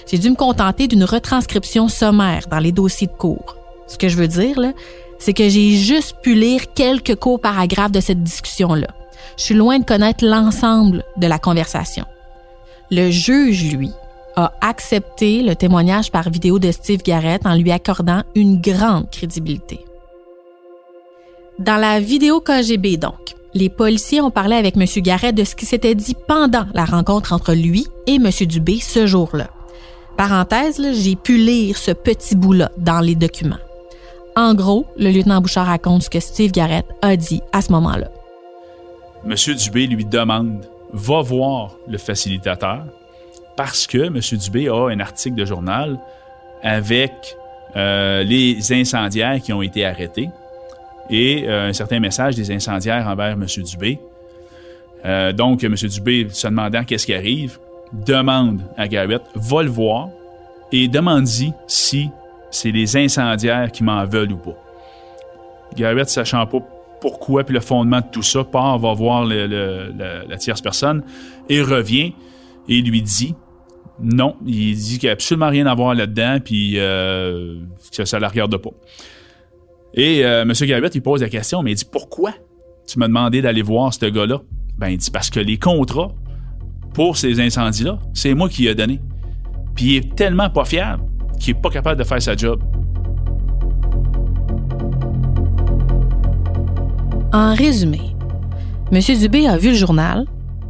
J'ai 0.08 0.18
dû 0.18 0.29
me 0.29 0.36
contenter 0.36 0.88
d'une 0.88 1.03
retranscription 1.03 1.88
sommaire 1.88 2.48
dans 2.50 2.60
les 2.60 2.72
dossiers 2.72 3.08
de 3.08 3.12
cours. 3.12 3.58
Ce 3.88 3.98
que 3.98 4.08
je 4.08 4.15
veux 4.15 4.27
dire, 4.27 4.60
là, 4.60 4.74
c'est 5.20 5.34
que 5.34 5.50
j'ai 5.50 5.72
juste 5.75 6.15
pu 6.22 6.34
lire 6.34 6.74
quelques 6.74 7.15
courts 7.15 7.41
paragraphes 7.41 7.91
de 7.91 8.00
cette 8.00 8.24
discussion-là. 8.24 8.88
Je 9.38 9.44
suis 9.44 9.56
loin 9.56 9.79
de 9.79 9.86
connaître 9.86 10.25
l'ensemble 10.25 11.03
de 11.18 11.27
la 11.27 11.39
conversation. 11.39 12.06
Le 12.91 13.12
juge, 13.12 13.74
lui, 13.74 13.91
a 14.36 14.53
accepté 14.62 15.44
le 15.44 15.56
témoignage 15.56 16.12
par 16.12 16.29
vidéo 16.29 16.60
de 16.60 16.72
Steve 16.72 17.03
Garrett 17.03 17.46
en 17.46 17.56
lui 17.56 17.72
accordant 17.72 18.24
une 18.36 18.62
grande 18.62 19.10
crédibilité. 19.12 19.86
Dans 21.60 21.77
la 21.77 22.00
vidéo 22.00 22.39
KGB, 22.39 22.98
donc, 22.98 23.36
les 23.53 23.70
policiers 23.70 24.22
ont 24.22 24.32
parlé 24.32 24.56
avec 24.56 24.75
M. 24.77 24.86
Garrett 25.01 25.36
de 25.36 25.44
ce 25.44 25.56
qui 25.56 25.65
s'était 25.65 25.96
dit 25.96 26.15
pendant 26.27 26.65
la 26.74 26.86
rencontre 26.86 27.34
entre 27.34 27.53
lui 27.53 27.88
et 28.08 28.15
M. 28.15 28.29
Dubé 28.48 28.79
ce 28.79 29.08
jour-là. 29.08 29.50
Parenthèse, 30.18 30.82
j'ai 30.94 31.15
pu 31.15 31.38
lire 31.38 31.77
ce 31.77 31.91
petit 31.91 32.36
bout-là 32.36 32.72
dans 32.77 33.00
les 33.00 33.15
documents. 33.15 33.56
En 34.36 34.53
gros, 34.53 34.86
le 34.98 35.10
lieutenant 35.10 35.41
Bouchard 35.41 35.68
raconte 35.68 36.03
ce 36.03 36.10
que 36.10 36.20
Steve 36.20 36.51
Garrett 36.51 36.86
a 37.01 37.15
dit 37.15 37.41
à 37.51 37.62
ce 37.62 37.72
moment-là. 37.72 38.10
M. 39.25 39.36
Dubé 39.56 39.88
lui 39.88 40.06
demande 40.06 40.65
va 40.94 41.22
voir 41.22 41.75
le 41.88 41.98
facilitateur 41.98 42.84
parce 43.56 43.88
que 43.88 43.98
M. 43.98 44.20
Dubé 44.20 44.70
a 44.70 44.89
un 44.89 45.00
article 45.00 45.36
de 45.36 45.46
journal 45.46 46.00
avec 46.63 47.36
euh, 47.75 48.24
les 48.24 48.74
incendiaires 48.74 49.39
qui 49.41 49.53
ont 49.53 49.62
été 49.62 49.86
arrêtés 49.86 50.29
et 51.10 51.46
euh, 51.48 51.70
un 51.70 51.74
certain 51.74 52.00
message 52.00 52.36
des 52.36 52.51
incendiaires 52.51 53.08
envers 53.08 53.34
M. 53.34 53.46
Dubé. 53.63 54.00
Euh, 55.06 55.32
donc, 55.34 55.63
M. 55.63 55.75
Dubé, 55.75 56.28
se 56.30 56.48
demandant 56.48 56.84
qu'est-ce 56.84 57.06
qui 57.06 57.13
arrive, 57.13 57.58
demande 57.94 58.62
à 58.78 58.88
Garrett, 58.88 59.22
va 59.36 59.63
le 59.63 59.70
voir 59.70 60.10
et 60.72 60.88
demande-y 60.88 61.54
si 61.68 62.10
c'est 62.51 62.72
les 62.72 62.98
incendiaires 62.98 63.72
qui 63.72 63.84
m'en 63.84 64.06
veulent 64.06 64.34
ou 64.34 64.38
pas. 64.38 64.58
Garrett, 65.75 66.10
sachant 66.10 66.46
pas 66.46 66.60
pourquoi 67.01 67.44
puis 67.44 67.54
le 67.54 67.62
fondement 67.62 68.01
de 68.01 68.08
tout 68.12 68.24
ça, 68.24 68.44
part, 68.44 68.78
va 68.78 68.94
voir 68.94 69.25
la 69.25 70.38
tierce 70.38 70.62
personne 70.62 71.04
et 71.48 71.62
revient 71.62 72.13
et 72.68 72.82
lui 72.82 73.01
dit 73.01 73.36
non, 74.01 74.36
il 74.46 74.75
dit 74.75 74.98
qu'il 74.98 75.08
n'y 75.08 75.10
a 75.10 75.13
absolument 75.13 75.50
rien 75.50 75.66
à 75.66 75.75
voir 75.75 75.94
là-dedans 75.94 76.39
puis 76.44 76.74
euh, 76.78 77.56
que 77.96 78.06
ça 78.06 78.18
ne 78.18 78.22
la 78.22 78.30
regarde 78.30 78.56
pas. 78.58 78.70
Et 79.93 80.24
euh, 80.24 80.43
M. 80.43 80.53
Garrett, 80.62 80.93
il 80.96 81.01
pose 81.01 81.22
la 81.22 81.29
question, 81.29 81.63
mais 81.63 81.72
il 81.72 81.75
dit 81.75 81.88
pourquoi 81.89 82.34
tu 82.88 83.00
m'as 83.00 83.08
demandé 83.08 83.41
d'aller 83.41 83.62
voir 83.62 83.93
ce 83.93 84.05
gars-là? 84.05 84.41
Ben, 84.77 84.89
il 84.89 84.98
dit 84.98 85.12
parce 85.12 85.29
que 85.29 85.39
les 85.39 85.58
contrats 85.58 86.12
pour 86.93 87.17
ces 87.17 87.39
incendies-là, 87.39 88.00
c'est 88.13 88.34
moi 88.34 88.50
qui 88.50 88.67
ai 88.67 88.75
donné. 88.75 89.00
Puis 89.75 89.86
il 89.86 89.96
est 89.98 90.15
tellement 90.15 90.50
pas 90.50 90.65
fiable 90.65 91.03
qu'il 91.39 91.55
est 91.55 91.62
pas 91.62 91.69
capable 91.69 92.00
de 92.00 92.03
faire 92.03 92.22
sa 92.22 92.36
job. 92.36 92.62
En 97.31 97.53
résumé, 97.53 98.01
M. 98.91 99.00
Dubé 99.19 99.48
a 99.48 99.58
vu 99.58 99.69
le 99.69 99.75
journal, 99.75 100.25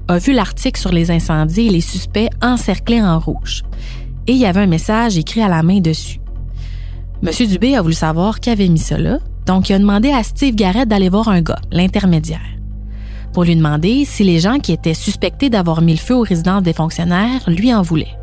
a 0.08 0.18
vu 0.18 0.34
l'article 0.34 0.80
sur 0.80 0.92
les 0.92 1.10
incendies 1.10 1.68
et 1.68 1.72
les 1.72 1.82
suspects 1.82 2.30
encerclés 2.42 3.02
en 3.02 3.18
rouge. 3.20 3.64
Et 4.28 4.34
il 4.34 4.38
y 4.38 4.46
avait 4.46 4.62
un 4.62 4.68
message 4.68 5.18
écrit 5.18 5.42
à 5.42 5.48
la 5.48 5.64
main 5.64 5.80
dessus. 5.80 6.20
M. 7.22 7.48
Dubé 7.48 7.76
a 7.76 7.82
voulu 7.82 7.94
savoir 7.94 8.40
qui 8.40 8.50
avait 8.50 8.70
mis 8.70 8.82
là, 8.98 9.20
donc 9.46 9.70
il 9.70 9.74
a 9.74 9.80
demandé 9.80 10.10
à 10.10 10.24
Steve 10.24 10.56
Garrett 10.56 10.88
d'aller 10.88 11.10
voir 11.10 11.28
un 11.28 11.42
gars, 11.42 11.60
l'intermédiaire, 11.70 12.40
pour 13.34 13.44
lui 13.44 13.58
demander 13.58 14.06
si 14.06 14.24
les 14.24 14.40
gens 14.40 14.60
qui 14.60 14.72
étaient 14.72 14.94
suspectés 14.94 15.50
d'avoir 15.50 15.82
mis 15.82 15.94
le 15.94 16.00
feu 16.00 16.16
aux 16.16 16.24
résidences 16.24 16.64
des 16.64 16.72
fonctionnaires 16.72 17.42
lui 17.48 17.74
en 17.74 17.82
voulaient. 17.82 18.16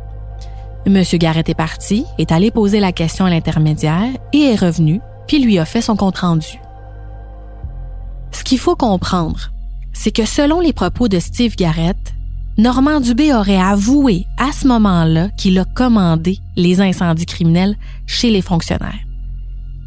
M. 0.87 1.03
Garrett 1.13 1.47
est 1.47 1.53
parti, 1.53 2.05
est 2.17 2.31
allé 2.31 2.49
poser 2.49 2.79
la 2.79 2.91
question 2.91 3.25
à 3.25 3.29
l'intermédiaire 3.29 4.09
et 4.33 4.53
est 4.53 4.55
revenu, 4.55 4.99
puis 5.27 5.39
lui 5.39 5.59
a 5.59 5.65
fait 5.65 5.81
son 5.81 5.95
compte-rendu. 5.95 6.59
Ce 8.31 8.43
qu'il 8.43 8.57
faut 8.57 8.75
comprendre, 8.75 9.51
c'est 9.93 10.11
que 10.11 10.25
selon 10.25 10.59
les 10.59 10.73
propos 10.73 11.07
de 11.07 11.19
Steve 11.19 11.55
Garrett, 11.55 11.97
Normand 12.59 12.99
Dubé 12.99 13.35
aurait 13.35 13.61
avoué 13.61 14.25
à 14.39 14.51
ce 14.51 14.67
moment-là 14.67 15.29
qu'il 15.37 15.59
a 15.59 15.65
commandé 15.65 16.39
les 16.55 16.81
incendies 16.81 17.27
criminels 17.27 17.75
chez 18.07 18.31
les 18.31 18.41
fonctionnaires. 18.41 18.97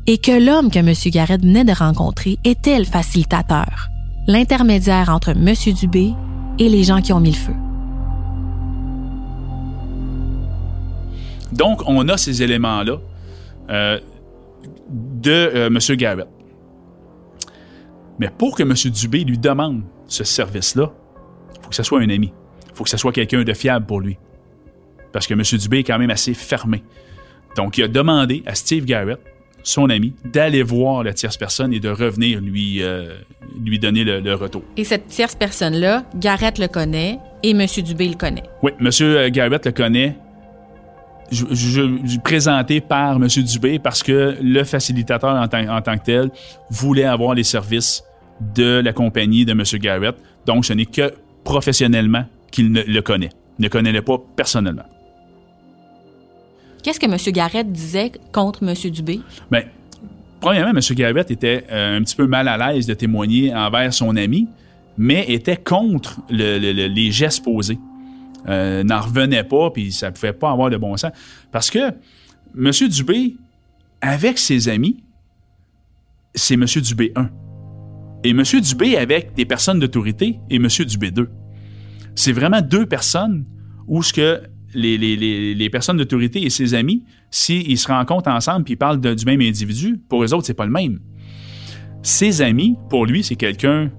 Et 0.07 0.19
que 0.19 0.31
l'homme 0.31 0.71
que 0.71 0.79
M. 0.79 0.93
Garrett 1.07 1.41
venait 1.41 1.65
de 1.65 1.73
rencontrer 1.73 2.39
était 2.45 2.79
le 2.79 2.85
facilitateur, 2.85 3.89
l'intermédiaire 4.29 5.09
entre 5.09 5.31
M. 5.31 5.53
Dubé 5.75 6.13
et 6.61 6.69
les 6.69 6.85
gens 6.85 7.01
qui 7.01 7.13
ont 7.13 7.19
mis 7.19 7.33
le 7.33 7.37
feu. 7.37 7.55
Donc, 11.51 11.83
on 11.89 12.09
a 12.09 12.17
ces 12.17 12.41
éléments-là 12.41 12.99
euh, 13.69 13.99
de 14.89 15.31
euh, 15.31 15.67
M. 15.67 15.97
Garrett. 15.97 16.29
Mais 18.21 18.31
pour 18.31 18.55
que 18.55 18.63
M. 18.63 18.75
Dubé 18.93 19.25
lui 19.25 19.39
demande 19.39 19.83
ce 20.07 20.23
service-là, 20.23 20.93
il 21.57 21.63
faut 21.63 21.71
que 21.71 21.75
ce 21.75 21.83
soit 21.83 21.99
un 21.99 22.11
ami. 22.11 22.33
Il 22.71 22.77
faut 22.77 22.85
que 22.85 22.91
ce 22.91 22.97
soit 22.97 23.13
quelqu'un 23.13 23.43
de 23.43 23.53
fiable 23.53 23.87
pour 23.87 24.01
lui. 24.01 24.17
Parce 25.13 25.27
que 25.27 25.35
M. 25.35 25.43
Dubé 25.59 25.79
est 25.79 25.85
quand 25.85 25.99
même 25.99 26.11
assez 26.11 26.35
fermé. 26.35 26.83
Donc, 27.57 27.79
il 27.79 27.85
a 27.85 27.89
demandé 27.89 28.43
à 28.47 28.55
Steve 28.55 28.85
Garrett, 28.85 29.19
son 29.63 29.91
ami, 29.91 30.15
d'aller 30.25 30.63
voir 30.63 31.03
la 31.03 31.13
tierce 31.13 31.37
personne 31.37 31.73
et 31.75 31.81
de 31.81 31.89
revenir 31.91 32.41
lui, 32.41 32.83
euh, 32.83 33.17
lui 33.63 33.79
donner 33.79 34.05
le, 34.05 34.21
le 34.21 34.35
retour. 34.35 34.63
Et 34.77 34.85
cette 34.85 35.09
tierce 35.09 35.35
personne-là, 35.35 36.05
Garrett 36.15 36.59
le 36.59 36.69
connaît 36.69 37.19
et 37.43 37.51
M. 37.51 37.67
Dubé 37.85 38.09
le 38.09 38.15
connaît. 38.15 38.45
Oui, 38.63 38.71
M. 38.81 39.31
Garrett 39.31 39.67
le 39.67 39.73
connaît. 39.73 40.17
Je, 41.33 41.45
je- 41.51 41.99
je- 42.05 42.19
présenté 42.21 42.81
par 42.81 43.17
M. 43.17 43.27
Dubé 43.29 43.79
parce 43.79 44.03
que 44.03 44.37
le 44.43 44.65
facilitateur 44.65 45.35
en 45.37 45.47
tant, 45.47 45.69
en 45.69 45.81
tant 45.83 45.97
que 45.99 46.05
tel 46.05 46.31
voulait 46.71 47.05
avoir 47.05 47.35
les 47.35 47.45
services 47.45 48.03
de 48.55 48.81
la 48.81 48.93
compagnie 48.93 49.45
de 49.45 49.53
M. 49.53 49.63
Garrett. 49.81 50.17
Donc, 50.47 50.65
ce 50.65 50.73
n'est 50.73 50.87
que 50.87 51.13
professionnellement 51.45 52.25
qu'il 52.51 52.73
ne 52.73 52.83
le 52.83 53.03
connaît. 53.03 53.31
Ne 53.59 53.69
connaît 53.69 54.01
pas 54.03 54.19
personnellement. 54.37 54.85
Qu'est-ce 56.83 56.99
que 57.01 57.07
M. 57.07 57.17
Garrett 57.35 57.71
disait 57.71 58.13
contre 58.33 58.63
M. 58.67 58.75
Dubé? 58.91 59.21
Ben, 59.51 59.65
premièrement, 60.41 60.71
M. 60.71 60.95
Garrett 60.97 61.31
était 61.31 61.67
euh, 61.71 61.99
un 61.99 62.03
petit 62.03 62.17
peu 62.17 62.27
mal 62.27 62.49
à 62.49 62.57
l'aise 62.73 62.87
de 62.87 62.95
témoigner 62.95 63.55
envers 63.55 63.93
son 63.93 64.17
ami, 64.17 64.49
mais 64.97 65.25
était 65.29 65.57
contre 65.59 66.21
le- 66.31 66.59
le- 66.59 66.73
le- 66.73 66.87
les 66.87 67.11
gestes 67.13 67.45
posés. 67.45 67.79
Euh, 68.49 68.83
N'en 68.83 69.01
revenait 69.03 69.45
pas, 69.45 69.71
puis 69.71 69.93
ça 69.93 70.09
ne 70.09 70.15
pouvait 70.15 70.33
pas 70.33 70.51
avoir 70.51 70.71
de 70.71 70.79
bon 70.79 70.97
sens. 70.97 71.13
Parce 71.53 71.71
que 71.71 71.91
M. 72.59 72.71
Dubé, 72.89 73.37
avec 74.01 74.39
ses 74.39 74.69
amis, 74.71 75.03
c'est 76.35 76.55
M. 76.55 76.65
Dubé 76.65 77.13
1. 77.15 77.29
Et 78.25 78.31
M. 78.31 78.43
Dubé 78.43 78.97
avec 78.97 79.35
des 79.35 79.45
personnes 79.45 79.79
d'autorité 79.81 80.41
et 80.49 80.57
M. 80.57 80.67
Dubé 80.87 81.11
2. 81.11 81.29
C'est 82.15 82.33
vraiment 82.33 82.61
deux 82.61 82.87
personnes 82.87 83.45
où 83.87 84.03
ce 84.03 84.13
que 84.13 84.41
les, 84.75 84.97
les, 84.99 85.17
les, 85.17 85.55
les 85.55 85.71
personnes 85.71 85.97
d'autorité 85.97 86.43
et 86.45 86.51
ses 86.51 86.75
amis, 86.75 87.05
s'ils 87.31 87.79
se 87.79 87.89
rencontrent 87.89 88.29
ensemble 88.31 88.65
ils 88.69 88.77
parlent 88.77 89.01
de- 89.01 89.15
du 89.15 89.25
même 89.25 89.41
individu, 89.41 90.01
pour 90.09 90.23
les 90.23 90.33
autres, 90.33 90.47
c'est 90.47 90.55
pas 90.55 90.67
le 90.67 90.73
même. 90.73 91.01
Ses 92.03 92.41
amis, 92.43 92.77
pour 92.89 93.05
lui, 93.07 93.23
c'est 93.23 93.37
quelqu'un 93.37 93.91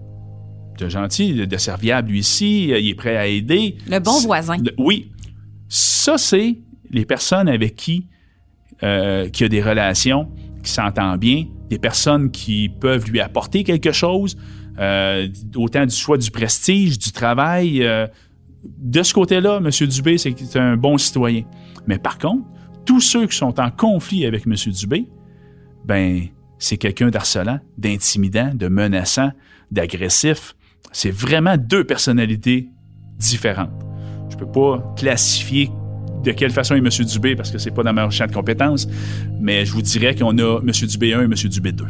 de 0.79 0.89
gentil, 0.89 1.45
de, 1.45 1.57
serviable, 1.57 2.09
lui 2.09 2.19
ici, 2.19 2.65
il 2.69 2.87
est 2.87 2.95
prêt 2.95 3.15
à 3.17 3.27
aider. 3.27 3.77
Le 3.87 3.99
bon 3.99 4.19
voisin. 4.21 4.57
oui. 4.77 5.11
Ça, 5.67 6.17
c'est 6.17 6.57
les 6.89 7.05
personnes 7.05 7.47
avec 7.47 7.75
qui, 7.75 8.07
euh, 8.83 9.29
qui 9.29 9.43
a 9.43 9.47
des 9.49 9.61
relations, 9.61 10.29
qui 10.63 10.71
s'entend 10.71 11.15
bien, 11.17 11.45
des 11.69 11.77
personnes 11.79 12.31
qui 12.31 12.67
peuvent 12.69 13.09
lui 13.09 13.19
apporter 13.21 13.63
quelque 13.63 13.91
chose, 13.93 14.35
euh, 14.79 15.27
autant 15.55 15.85
du 15.85 15.95
soit 15.95 16.17
du 16.17 16.31
prestige, 16.31 16.97
du 16.97 17.11
travail. 17.11 17.83
euh, 17.83 18.07
de 18.63 19.03
ce 19.03 19.13
côté-là, 19.13 19.57
M. 19.57 19.87
Dubé, 19.87 20.17
c'est 20.17 20.55
un 20.55 20.77
bon 20.77 20.97
citoyen. 20.97 21.43
Mais 21.87 21.97
par 21.97 22.17
contre, 22.17 22.45
tous 22.85 23.01
ceux 23.01 23.27
qui 23.27 23.35
sont 23.35 23.59
en 23.59 23.71
conflit 23.71 24.25
avec 24.25 24.45
M. 24.45 24.53
Dubé, 24.67 25.07
ben, 25.85 26.27
c'est 26.59 26.77
quelqu'un 26.77 27.09
d'harcelant, 27.09 27.59
d'intimidant, 27.77 28.51
de 28.53 28.67
menaçant, 28.67 29.31
d'agressif. 29.71 30.55
C'est 30.91 31.11
vraiment 31.11 31.57
deux 31.57 31.83
personnalités 31.83 32.69
différentes. 33.17 33.71
Je 34.29 34.37
peux 34.37 34.49
pas 34.49 34.93
classifier 34.95 35.71
de 36.23 36.31
quelle 36.31 36.51
façon 36.51 36.75
est 36.75 36.79
M. 36.79 36.89
Dubé 37.05 37.35
parce 37.35 37.51
que 37.51 37.57
c'est 37.57 37.71
pas 37.71 37.83
dans 37.83 37.93
ma 37.93 38.09
champ 38.09 38.27
de 38.27 38.31
compétences, 38.31 38.87
mais 39.39 39.65
je 39.65 39.73
vous 39.73 39.81
dirais 39.81 40.15
qu'on 40.15 40.37
a 40.37 40.59
M. 40.59 40.71
Dubé 40.87 41.13
1 41.13 41.21
et 41.21 41.23
M. 41.23 41.33
Dubé 41.33 41.71
2. 41.71 41.85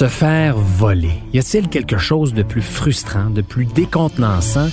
Se 0.00 0.08
faire 0.08 0.56
voler. 0.56 1.12
Y 1.34 1.40
a-t-il 1.40 1.68
quelque 1.68 1.98
chose 1.98 2.32
de 2.32 2.42
plus 2.42 2.62
frustrant, 2.62 3.28
de 3.28 3.42
plus 3.42 3.66
décontenançant? 3.66 4.70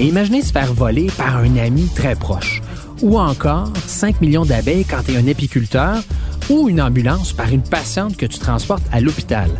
Imaginez 0.00 0.40
se 0.40 0.52
faire 0.52 0.72
voler 0.72 1.08
par 1.18 1.36
un 1.36 1.58
ami 1.58 1.86
très 1.94 2.16
proche. 2.16 2.62
Ou 3.02 3.18
encore 3.18 3.70
5 3.86 4.22
millions 4.22 4.46
d'abeilles 4.46 4.86
quand 4.86 5.02
tu 5.04 5.12
es 5.12 5.18
un 5.18 5.28
apiculteur 5.28 6.02
ou 6.48 6.70
une 6.70 6.80
ambulance 6.80 7.34
par 7.34 7.50
une 7.50 7.62
patiente 7.62 8.16
que 8.16 8.24
tu 8.24 8.38
transportes 8.38 8.86
à 8.90 9.02
l'hôpital. 9.02 9.50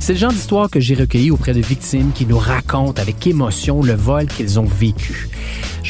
C'est 0.00 0.12
le 0.12 0.18
genre 0.18 0.32
d'histoire 0.32 0.68
que 0.68 0.78
j'ai 0.78 0.94
recueilli 0.94 1.30
auprès 1.30 1.54
de 1.54 1.62
victimes 1.62 2.12
qui 2.14 2.26
nous 2.26 2.38
racontent 2.38 3.00
avec 3.00 3.26
émotion 3.26 3.82
le 3.82 3.94
vol 3.94 4.26
qu'ils 4.26 4.60
ont 4.60 4.66
vécu. 4.66 5.30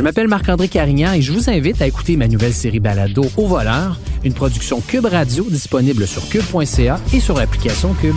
Je 0.01 0.03
m'appelle 0.03 0.29
Marc-André 0.29 0.69
Carignan 0.69 1.13
et 1.13 1.21
je 1.21 1.31
vous 1.31 1.51
invite 1.51 1.83
à 1.83 1.87
écouter 1.87 2.17
ma 2.17 2.27
nouvelle 2.27 2.55
série 2.55 2.81
Balado 2.81 3.23
Au 3.37 3.47
voleur, 3.47 3.99
une 4.25 4.33
production 4.33 4.81
Cube 4.81 5.05
Radio 5.05 5.45
disponible 5.45 6.07
sur 6.07 6.27
cube.ca 6.27 6.99
et 7.13 7.21
sur 7.21 7.37
l'application 7.37 7.93
Cube. 7.93 8.17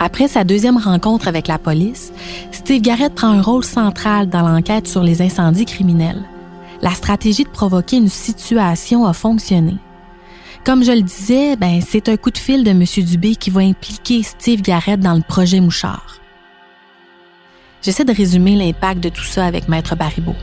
Après 0.00 0.26
sa 0.26 0.42
deuxième 0.42 0.76
rencontre 0.76 1.28
avec 1.28 1.46
la 1.46 1.58
police, 1.58 2.12
Steve 2.50 2.82
Garrett 2.82 3.14
prend 3.14 3.28
un 3.28 3.42
rôle 3.42 3.62
central 3.62 4.28
dans 4.28 4.42
l'enquête 4.42 4.88
sur 4.88 5.04
les 5.04 5.22
incendies 5.22 5.66
criminels. 5.66 6.31
La 6.82 6.90
stratégie 6.90 7.44
de 7.44 7.48
provoquer 7.48 7.98
une 7.98 8.08
situation 8.08 9.06
a 9.06 9.12
fonctionné. 9.12 9.76
Comme 10.64 10.82
je 10.82 10.90
le 10.90 11.02
disais, 11.02 11.54
ben, 11.54 11.80
c'est 11.80 12.08
un 12.08 12.16
coup 12.16 12.32
de 12.32 12.38
fil 12.38 12.64
de 12.64 12.70
M. 12.70 12.84
Dubé 13.06 13.36
qui 13.36 13.50
va 13.50 13.60
impliquer 13.60 14.24
Steve 14.24 14.62
Garrett 14.62 14.98
dans 14.98 15.14
le 15.14 15.22
projet 15.22 15.60
Mouchard. 15.60 16.18
J'essaie 17.82 18.04
de 18.04 18.12
résumer 18.12 18.56
l'impact 18.56 19.00
de 19.00 19.08
tout 19.08 19.22
ça 19.22 19.46
avec 19.46 19.68
Maître 19.68 19.94
Baribeau. 19.94 20.34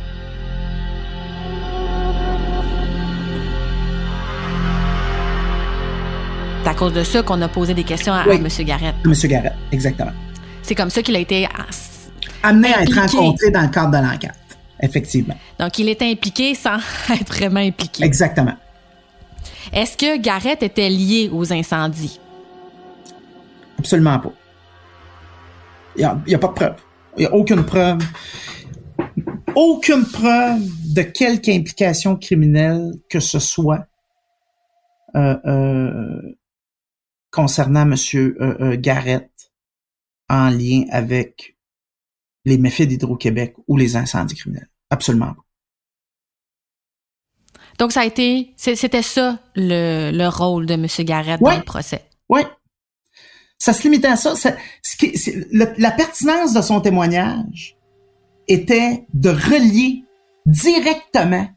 C'est 6.63 6.69
à 6.69 6.73
cause 6.73 6.93
de 6.93 7.03
ça 7.03 7.21
qu'on 7.21 7.41
a 7.41 7.49
posé 7.49 7.73
des 7.73 7.83
questions 7.83 8.13
à, 8.13 8.19
à 8.19 8.27
Oui. 8.27 8.35
M. 8.35 8.65
Garrett. 8.65 8.95
Monsieur 9.05 9.27
Garrett, 9.27 9.53
exactement. 9.73 10.11
C'est 10.61 10.75
comme 10.75 10.89
ça 10.89 11.01
qu'il 11.01 11.15
a 11.17 11.19
été. 11.19 11.47
Amené 12.43 12.73
à 12.73 12.83
être 12.83 12.95
rencontré 12.95 13.51
dans 13.51 13.61
le 13.61 13.67
cadre 13.67 13.91
de 13.91 14.05
l'enquête. 14.05 14.48
Effectivement. 14.81 15.35
Donc, 15.59 15.77
il 15.79 15.89
était 15.89 16.09
impliqué 16.09 16.55
sans 16.55 16.77
être 17.09 17.27
vraiment 17.27 17.59
impliqué. 17.59 18.03
Exactement. 18.03 18.55
Est-ce 19.73 19.97
que 19.97 20.17
Garrett 20.17 20.63
était 20.63 20.89
lié 20.89 21.29
aux 21.31 21.51
incendies? 21.53 22.19
Absolument 23.77 24.19
pas. 24.19 24.33
Il 25.95 26.09
n'y 26.27 26.35
a, 26.35 26.39
pas 26.39 26.47
de 26.47 26.53
preuve. 26.53 26.75
Il 27.17 27.21
n'y 27.21 27.25
a 27.25 27.33
aucune 27.33 27.65
preuve. 27.65 27.99
Aucune 29.55 30.05
preuve 30.05 30.61
de 30.93 31.01
quelque 31.01 31.49
implication 31.49 32.15
criminelle 32.15 32.93
que 33.09 33.19
ce 33.19 33.39
soit 33.39 33.85
euh, 35.15 35.37
euh, 35.45 36.35
concernant 37.31 37.81
M. 37.81 37.95
Euh, 38.15 38.33
euh, 38.39 38.77
Garrett 38.79 39.31
en 40.29 40.49
lien 40.49 40.83
avec 40.91 41.57
les 42.45 42.57
méfaits 42.57 42.87
d'Hydro-Québec 42.87 43.55
ou 43.67 43.77
les 43.77 43.95
incendies 43.95 44.35
criminels. 44.35 44.69
Absolument 44.89 45.33
pas. 45.33 45.43
Donc, 47.77 47.91
ça 47.91 48.01
a 48.01 48.05
été. 48.05 48.53
C'était 48.57 49.01
ça 49.03 49.39
le, 49.55 50.11
le 50.11 50.27
rôle 50.27 50.65
de 50.65 50.73
M. 50.73 50.85
Garrett 51.05 51.39
Ouais. 51.41 51.51
dans 51.53 51.57
le 51.57 51.63
procès. 51.63 52.05
Oui. 52.27 52.41
Ça 53.57 53.73
se 53.73 53.83
limitait 53.83 54.07
à 54.07 54.15
ça. 54.15 54.35
Ça- 54.35 54.55
ce 54.83 54.95
qui- 54.97 55.17
c'est- 55.17 55.47
le- 55.51 55.73
la 55.77 55.91
pertinence 55.91 56.53
de 56.53 56.61
son 56.61 56.81
témoignage 56.81 57.77
était 58.47 59.05
de 59.13 59.29
relier 59.29 60.03
directement 60.45 61.47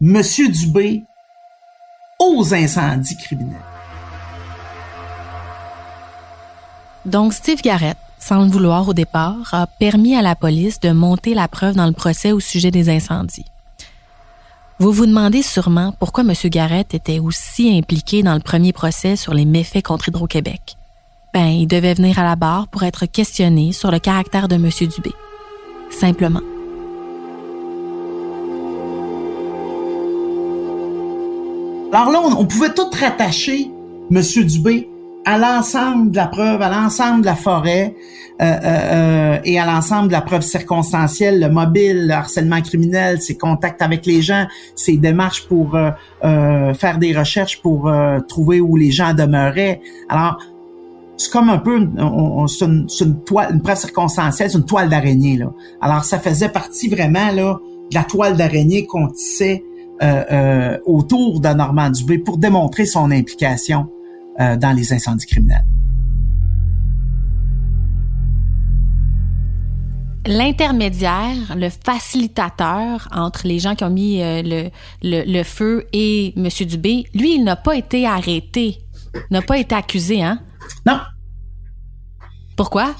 Monsieur 0.00 0.48
Dubé 0.48 1.02
aux 2.20 2.52
incendies 2.54 3.16
criminels. 3.16 3.60
Donc, 7.04 7.34
Steve 7.34 7.60
Garrett, 7.62 7.96
sans 8.24 8.42
le 8.42 8.50
vouloir 8.50 8.88
au 8.88 8.94
départ, 8.94 9.52
a 9.52 9.66
permis 9.66 10.16
à 10.16 10.22
la 10.22 10.34
police 10.34 10.80
de 10.80 10.92
monter 10.92 11.34
la 11.34 11.46
preuve 11.46 11.74
dans 11.74 11.86
le 11.86 11.92
procès 11.92 12.32
au 12.32 12.40
sujet 12.40 12.70
des 12.70 12.88
incendies. 12.88 13.44
Vous 14.78 14.92
vous 14.92 15.04
demandez 15.04 15.42
sûrement 15.42 15.92
pourquoi 16.00 16.24
M. 16.24 16.32
Garrett 16.46 16.94
était 16.94 17.18
aussi 17.18 17.76
impliqué 17.76 18.22
dans 18.22 18.32
le 18.32 18.40
premier 18.40 18.72
procès 18.72 19.16
sur 19.16 19.34
les 19.34 19.44
méfaits 19.44 19.82
contre 19.82 20.08
Hydro-Québec. 20.08 20.76
Ben, 21.34 21.48
il 21.48 21.66
devait 21.66 21.92
venir 21.92 22.18
à 22.18 22.24
la 22.24 22.34
barre 22.34 22.68
pour 22.68 22.82
être 22.84 23.04
questionné 23.04 23.72
sur 23.72 23.90
le 23.90 23.98
caractère 23.98 24.48
de 24.48 24.54
M. 24.54 24.70
Dubé. 24.70 25.12
Simplement. 25.90 26.40
Alors 31.92 32.10
là, 32.10 32.22
on, 32.24 32.40
on 32.40 32.46
pouvait 32.46 32.72
tout 32.72 32.88
rattacher 32.98 33.70
Monsieur 34.08 34.44
Dubé 34.44 34.88
à 35.24 35.38
l'ensemble 35.38 36.10
de 36.10 36.16
la 36.16 36.26
preuve, 36.26 36.60
à 36.62 36.68
l'ensemble 36.68 37.22
de 37.22 37.26
la 37.26 37.34
forêt 37.34 37.94
euh, 38.40 38.44
euh, 38.44 38.58
euh, 38.64 39.38
et 39.44 39.58
à 39.58 39.66
l'ensemble 39.66 40.08
de 40.08 40.12
la 40.12 40.20
preuve 40.20 40.42
circonstancielle, 40.42 41.40
le 41.40 41.48
mobile, 41.48 42.08
le 42.08 42.12
harcèlement 42.12 42.60
criminel, 42.60 43.20
ses 43.20 43.36
contacts 43.36 43.80
avec 43.80 44.06
les 44.06 44.22
gens, 44.22 44.46
ses 44.74 44.96
démarches 44.96 45.46
pour 45.46 45.76
euh, 45.76 45.90
euh, 46.24 46.74
faire 46.74 46.98
des 46.98 47.16
recherches 47.16 47.62
pour 47.62 47.88
euh, 47.88 48.18
trouver 48.20 48.60
où 48.60 48.76
les 48.76 48.90
gens 48.90 49.14
demeuraient. 49.14 49.80
Alors, 50.08 50.38
c'est 51.16 51.30
comme 51.30 51.48
un 51.48 51.58
peu, 51.58 51.88
c'est 52.48 52.64
une, 52.64 52.88
une 53.00 53.20
toile, 53.22 53.54
une 53.54 53.62
preuve 53.62 53.78
circonstancielle, 53.78 54.50
c'est 54.50 54.58
une 54.58 54.64
toile 54.64 54.88
d'araignée 54.88 55.36
là. 55.36 55.52
Alors, 55.80 56.04
ça 56.04 56.18
faisait 56.18 56.48
partie 56.48 56.88
vraiment 56.88 57.30
là 57.30 57.60
de 57.90 57.94
la 57.94 58.02
toile 58.02 58.36
d'araignée 58.36 58.86
qu'on 58.86 59.08
tissait 59.08 59.62
autour 60.84 61.40
de 61.40 61.48
Normand 61.48 61.88
Dubé 61.88 62.18
pour 62.18 62.36
démontrer 62.36 62.84
son 62.84 63.10
implication 63.10 63.86
euh, 64.40 64.56
dans 64.56 64.72
les 64.72 64.92
incendies 64.92 65.26
criminels. 65.26 65.64
L'intermédiaire, 70.26 71.54
le 71.54 71.68
facilitateur 71.68 73.08
entre 73.12 73.46
les 73.46 73.58
gens 73.58 73.74
qui 73.74 73.84
ont 73.84 73.90
mis 73.90 74.22
euh, 74.22 74.40
le, 74.42 74.70
le, 75.02 75.22
le 75.30 75.42
feu 75.42 75.86
et 75.92 76.32
M. 76.38 76.48
Dubé, 76.66 77.04
lui, 77.14 77.34
il 77.34 77.44
n'a 77.44 77.56
pas 77.56 77.76
été 77.76 78.06
arrêté, 78.06 78.78
n'a 79.30 79.42
pas 79.42 79.58
été 79.58 79.74
accusé, 79.74 80.22
hein? 80.22 80.40
Non, 80.86 80.98
Pourquoi? 82.56 82.94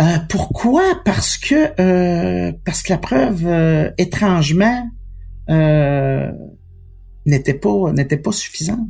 Euh, 0.00 0.18
pourquoi? 0.28 0.82
Parce 1.04 1.38
que 1.38 1.80
euh, 1.80 2.52
parce 2.64 2.82
que 2.82 2.92
la 2.92 2.98
preuve, 2.98 3.92
étrangement, 3.96 4.90
n'était 7.26 7.54
pas 7.54 7.92
n'était 7.92 8.16
pas 8.16 8.32
suffisante. 8.32 8.88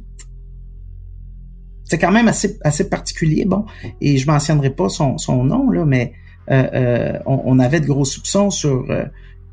C'est 1.88 1.98
quand 1.98 2.12
même 2.12 2.28
assez 2.28 2.58
assez 2.62 2.88
particulier, 2.88 3.44
bon, 3.44 3.64
et 4.00 4.18
je 4.18 4.26
mentionnerai 4.26 4.70
pas 4.70 4.88
son, 4.88 5.18
son 5.18 5.44
nom 5.44 5.70
là, 5.70 5.84
mais 5.84 6.12
on, 6.48 7.42
on, 7.44 7.58
avait 7.58 7.80
de 7.80 7.86
gros 7.86 8.04
soupçons 8.04 8.50
sur 8.50 8.86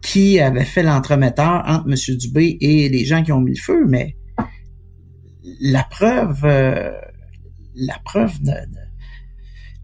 qui 0.02 0.40
avait 0.40 0.64
fait 0.66 0.84
l'entremetteur 0.84 1.64
entre 1.66 1.88
M. 1.88 2.18
Dubé 2.18 2.58
et 2.62 2.90
les 2.90 3.06
gens 3.06 3.24
qui 3.24 3.32
ont 3.32 3.42
mis 3.42 3.56
le 3.56 3.62
feu, 3.62 3.86
mais 3.88 4.16
la 5.62 5.84
preuve, 5.84 6.44
la 6.44 8.00
preuve, 8.04 8.34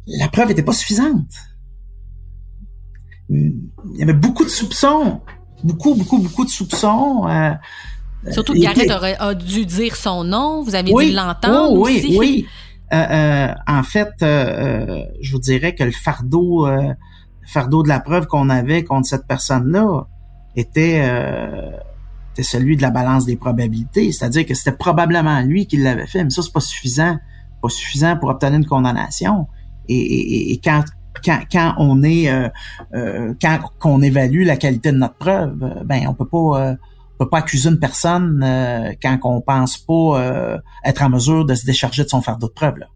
la 0.07 0.27
preuve 0.29 0.49
n'était 0.49 0.63
pas 0.63 0.73
suffisante 0.73 1.33
il 3.31 3.61
y 3.95 4.03
avait 4.03 4.13
beaucoup 4.13 4.43
de 4.43 4.49
soupçons. 4.49 5.21
Beaucoup, 5.63 5.95
beaucoup, 5.95 6.17
beaucoup 6.17 6.45
de 6.45 6.49
soupçons. 6.49 7.25
Euh, 8.27 8.31
Surtout 8.31 8.53
que 8.53 8.59
Garrett 8.59 8.89
aurait 8.91 9.17
a 9.19 9.33
dû 9.33 9.65
dire 9.65 9.95
son 9.95 10.23
nom. 10.23 10.61
Vous 10.63 10.75
avez 10.75 10.93
dû 10.93 11.11
l'entendre 11.11 11.79
oui, 11.79 11.97
aussi. 11.97 12.17
Oui, 12.17 12.47
euh, 12.93 12.97
euh, 12.97 13.53
en 13.67 13.83
fait, 13.83 14.11
je 14.19 15.31
vous 15.31 15.39
dirais 15.39 15.75
que 15.75 15.83
le 15.83 15.91
fardeau, 15.91 16.67
fardeau 17.45 17.83
de 17.83 17.87
la 17.87 17.99
preuve 17.99 18.27
qu'on 18.27 18.49
avait 18.49 18.83
contre 18.83 19.07
cette 19.07 19.27
personne-là 19.27 20.07
était, 20.55 20.99
était 22.33 22.43
celui 22.43 22.77
de 22.77 22.81
la 22.81 22.91
balance 22.91 23.25
des 23.25 23.37
probabilités. 23.37 24.11
C'est-à-dire 24.11 24.45
que 24.45 24.53
c'était 24.53 24.77
probablement 24.77 25.41
lui 25.41 25.67
qui 25.67 25.77
l'avait 25.77 26.07
fait, 26.07 26.23
mais 26.23 26.29
ça, 26.29 26.41
c'est 26.41 26.53
pas 26.53 26.59
suffisant. 26.59 27.17
Pas 27.61 27.69
suffisant 27.69 28.17
pour 28.17 28.29
obtenir 28.29 28.57
une 28.57 28.65
condamnation. 28.65 29.47
Et, 29.87 29.97
et, 29.97 30.53
et 30.53 30.57
quand, 30.59 30.83
quand, 31.23 31.39
quand 31.51 31.73
on 31.77 32.03
est 32.03 32.29
euh, 32.29 32.49
euh, 32.93 33.33
quand 33.41 33.59
qu'on 33.79 34.01
évalue 34.01 34.45
la 34.45 34.57
qualité 34.57 34.91
de 34.91 34.97
notre 34.97 35.15
preuve, 35.15 35.57
euh, 35.61 35.83
ben 35.83 36.07
on 36.07 36.13
peut 36.13 36.27
pas 36.27 36.75
peut 37.23 37.29
pas 37.29 37.39
accuser 37.39 37.69
une 37.69 37.79
personne 37.79 38.43
quand 39.01 39.19
on 39.23 39.41
pense 39.41 39.77
pas 39.77 40.61
être 40.83 41.01
en 41.03 41.09
mesure 41.09 41.45
de 41.45 41.53
se 41.55 41.65
décharger 41.65 42.03
de 42.03 42.09
son 42.09 42.21
fardeau 42.21 42.47
de 42.47 42.53
preuve 42.53 42.79
là. 42.79 42.87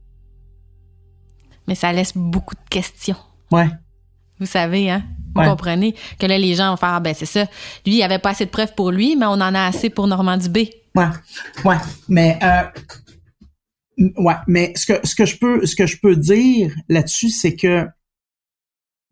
Mais 1.67 1.75
ça 1.75 1.91
laisse 1.91 2.15
beaucoup 2.15 2.55
de 2.55 2.69
questions. 2.69 3.17
Ouais. 3.51 3.69
Vous 4.39 4.45
savez, 4.45 4.89
hein? 4.89 5.03
Vous 5.33 5.43
comprenez? 5.43 5.95
Que 6.19 6.27
là, 6.27 6.37
les 6.37 6.55
gens 6.55 6.69
vont 6.71 6.77
faire, 6.77 6.93
ah, 6.93 6.99
ben 6.99 7.13
c'est 7.13 7.25
ça. 7.25 7.45
Lui, 7.85 7.97
il 7.97 8.03
avait 8.03 8.19
pas 8.19 8.29
assez 8.29 8.45
de 8.45 8.51
preuves 8.51 8.73
pour 8.75 8.91
lui, 8.91 9.15
mais 9.15 9.25
on 9.25 9.31
en 9.33 9.53
a 9.53 9.65
assez 9.65 9.89
pour 9.89 10.07
Normand 10.07 10.37
Dubé. 10.37 10.69
Ouais. 10.95 11.07
Ouais. 11.63 11.77
Mais 12.07 12.39
ouais, 13.97 14.35
mais 14.47 14.73
ce 14.75 14.85
que 14.85 15.07
ce 15.07 15.15
que 15.15 15.25
je 15.25 15.37
peux 15.37 15.65
ce 15.65 15.75
que 15.75 15.85
je 15.85 15.97
peux 15.99 16.15
dire 16.15 16.73
là-dessus, 16.89 17.29
c'est 17.29 17.55
que 17.55 17.87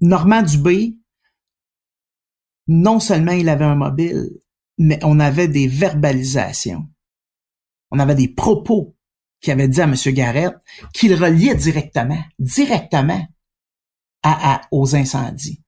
Normand 0.02 0.42
Dubé, 0.42 0.96
non 2.68 3.00
seulement 3.00 3.32
il 3.32 3.50
avait 3.50 3.66
un 3.66 3.76
mobile, 3.76 4.30
mais 4.84 5.00
on 5.04 5.20
avait 5.22 5.48
des 5.48 5.68
verbalisations. 5.68 6.86
On 7.90 8.00
avait 8.00 8.16
des 8.16 8.28
propos 8.28 8.98
qu'il 9.40 9.54
avait 9.54 9.70
dit 9.70 9.80
à 9.80 9.86
M. 9.86 9.96
Garrett 10.08 10.54
qu'il 10.94 11.14
reliait 11.16 11.56
directement, 11.56 12.22
directement 12.38 13.26
à, 14.24 14.62
aux 14.72 14.96
incendies. 14.96 15.64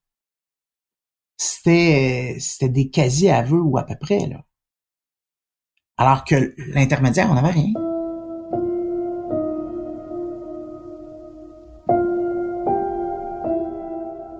C'était, 1.38 2.36
c'était 2.40 2.68
des 2.68 2.90
quasi-aveux 2.90 3.60
ou 3.60 3.78
à 3.78 3.84
peu 3.84 3.96
près, 3.98 4.26
là. 4.26 4.44
Alors 5.96 6.24
que 6.24 6.54
l'intermédiaire, 6.74 7.30
on 7.30 7.34
n'avait 7.34 7.50
rien. 7.50 7.72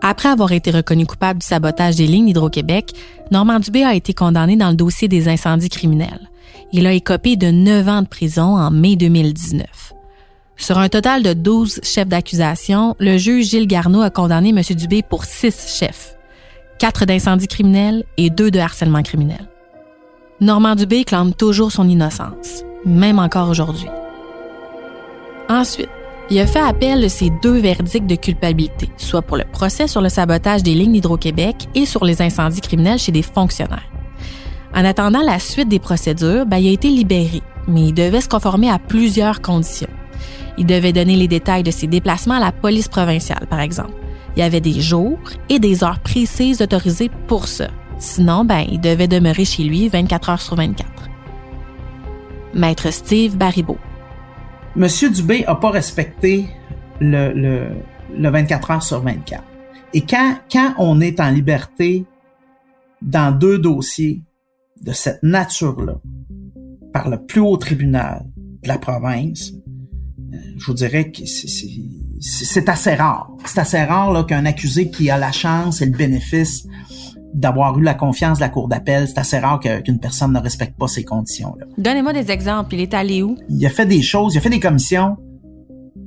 Après 0.08 0.28
avoir 0.28 0.52
été 0.52 0.70
reconnu 0.70 1.04
coupable 1.04 1.40
du 1.40 1.46
sabotage 1.46 1.96
des 1.96 2.06
lignes 2.06 2.26
d'Hydro-Québec, 2.26 2.92
Normand 3.32 3.58
Dubé 3.58 3.82
a 3.82 3.96
été 3.96 4.14
condamné 4.14 4.54
dans 4.54 4.70
le 4.70 4.76
dossier 4.76 5.08
des 5.08 5.26
incendies 5.28 5.68
criminels. 5.68 6.30
Il 6.72 6.86
a 6.86 6.92
écopé 6.92 7.34
de 7.34 7.50
9 7.50 7.88
ans 7.88 8.02
de 8.02 8.06
prison 8.06 8.56
en 8.56 8.70
mai 8.70 8.94
2019. 8.94 9.66
Sur 10.56 10.78
un 10.78 10.88
total 10.88 11.24
de 11.24 11.32
12 11.32 11.80
chefs 11.82 12.06
d'accusation, 12.06 12.94
le 13.00 13.18
juge 13.18 13.46
Gilles 13.46 13.66
Garneau 13.66 14.00
a 14.00 14.10
condamné 14.10 14.50
M. 14.50 14.62
Dubé 14.76 15.02
pour 15.02 15.24
6 15.24 15.76
chefs, 15.76 16.16
4 16.78 17.04
d'incendies 17.04 17.48
criminels 17.48 18.04
et 18.16 18.30
2 18.30 18.52
de 18.52 18.60
harcèlement 18.60 19.02
criminel. 19.02 19.48
Normand 20.40 20.76
Dubé 20.76 21.02
clame 21.02 21.34
toujours 21.34 21.72
son 21.72 21.88
innocence, 21.88 22.62
même 22.84 23.18
encore 23.18 23.50
aujourd'hui. 23.50 23.88
Ensuite, 25.48 25.88
il 26.28 26.38
a 26.40 26.46
fait 26.46 26.60
appel 26.60 27.00
de 27.02 27.08
ces 27.08 27.30
deux 27.42 27.58
verdicts 27.58 28.06
de 28.06 28.16
culpabilité, 28.16 28.90
soit 28.96 29.22
pour 29.22 29.36
le 29.36 29.44
procès 29.44 29.86
sur 29.86 30.00
le 30.00 30.08
sabotage 30.08 30.62
des 30.62 30.74
lignes 30.74 30.92
d'Hydro-Québec 30.92 31.68
et 31.74 31.86
sur 31.86 32.04
les 32.04 32.20
incendies 32.20 32.60
criminels 32.60 32.98
chez 32.98 33.12
des 33.12 33.22
fonctionnaires. 33.22 33.88
En 34.74 34.84
attendant 34.84 35.22
la 35.22 35.38
suite 35.38 35.68
des 35.68 35.78
procédures, 35.78 36.44
ben, 36.44 36.58
il 36.58 36.68
a 36.68 36.72
été 36.72 36.88
libéré, 36.88 37.42
mais 37.68 37.88
il 37.88 37.94
devait 37.94 38.20
se 38.20 38.28
conformer 38.28 38.70
à 38.70 38.78
plusieurs 38.78 39.40
conditions. 39.40 39.88
Il 40.58 40.66
devait 40.66 40.92
donner 40.92 41.16
les 41.16 41.28
détails 41.28 41.62
de 41.62 41.70
ses 41.70 41.86
déplacements 41.86 42.34
à 42.34 42.40
la 42.40 42.52
police 42.52 42.88
provinciale, 42.88 43.46
par 43.48 43.60
exemple. 43.60 43.94
Il 44.36 44.40
y 44.40 44.42
avait 44.42 44.60
des 44.60 44.80
jours 44.80 45.18
et 45.48 45.58
des 45.58 45.84
heures 45.84 46.00
précises 46.00 46.60
autorisées 46.60 47.10
pour 47.26 47.46
ça. 47.46 47.68
Sinon, 47.98 48.44
ben, 48.44 48.64
il 48.70 48.80
devait 48.80 49.08
demeurer 49.08 49.44
chez 49.44 49.62
lui 49.62 49.88
24 49.88 50.30
heures 50.30 50.42
sur 50.42 50.56
24. 50.56 50.90
Maître 52.52 52.90
Steve 52.90 53.36
Baribeau, 53.36 53.78
Monsieur 54.76 55.08
Dubé 55.08 55.42
a 55.46 55.54
pas 55.54 55.70
respecté 55.70 56.46
le, 57.00 57.32
le, 57.32 57.68
le 58.14 58.28
24 58.28 58.70
heures 58.70 58.82
sur 58.82 59.00
24. 59.00 59.42
Et 59.94 60.02
quand, 60.02 60.36
quand 60.52 60.74
on 60.76 61.00
est 61.00 61.18
en 61.18 61.30
liberté 61.30 62.04
dans 63.00 63.36
deux 63.36 63.58
dossiers 63.58 64.22
de 64.82 64.92
cette 64.92 65.22
nature-là, 65.22 65.94
par 66.92 67.08
le 67.08 67.24
plus 67.24 67.40
haut 67.40 67.56
tribunal 67.56 68.26
de 68.62 68.68
la 68.68 68.76
province, 68.76 69.52
euh, 70.34 70.36
je 70.58 70.66
vous 70.66 70.74
dirais 70.74 71.10
que 71.10 71.22
c'est 71.24 72.68
assez 72.68 72.94
rare. 72.94 73.30
C'est 73.46 73.60
assez 73.60 73.82
rare 73.82 74.26
qu'un 74.26 74.44
accusé 74.44 74.90
qui 74.90 75.08
a 75.08 75.16
la 75.16 75.32
chance 75.32 75.80
et 75.80 75.86
le 75.86 75.96
bénéfice 75.96 76.66
d'avoir 77.34 77.78
eu 77.78 77.82
la 77.82 77.94
confiance 77.94 78.38
de 78.38 78.42
la 78.42 78.48
cour 78.48 78.68
d'appel. 78.68 79.06
C'est 79.08 79.18
assez 79.18 79.38
rare 79.38 79.60
qu'une 79.60 79.98
personne 79.98 80.32
ne 80.32 80.40
respecte 80.40 80.76
pas 80.78 80.88
ces 80.88 81.04
conditions-là. 81.04 81.66
Donnez-moi 81.78 82.12
des 82.12 82.30
exemples. 82.30 82.74
Il 82.74 82.80
est 82.80 82.94
allé 82.94 83.22
où? 83.22 83.36
Il 83.48 83.64
a 83.66 83.70
fait 83.70 83.86
des 83.86 84.02
choses. 84.02 84.34
Il 84.34 84.38
a 84.38 84.40
fait 84.40 84.50
des 84.50 84.60
commissions 84.60 85.16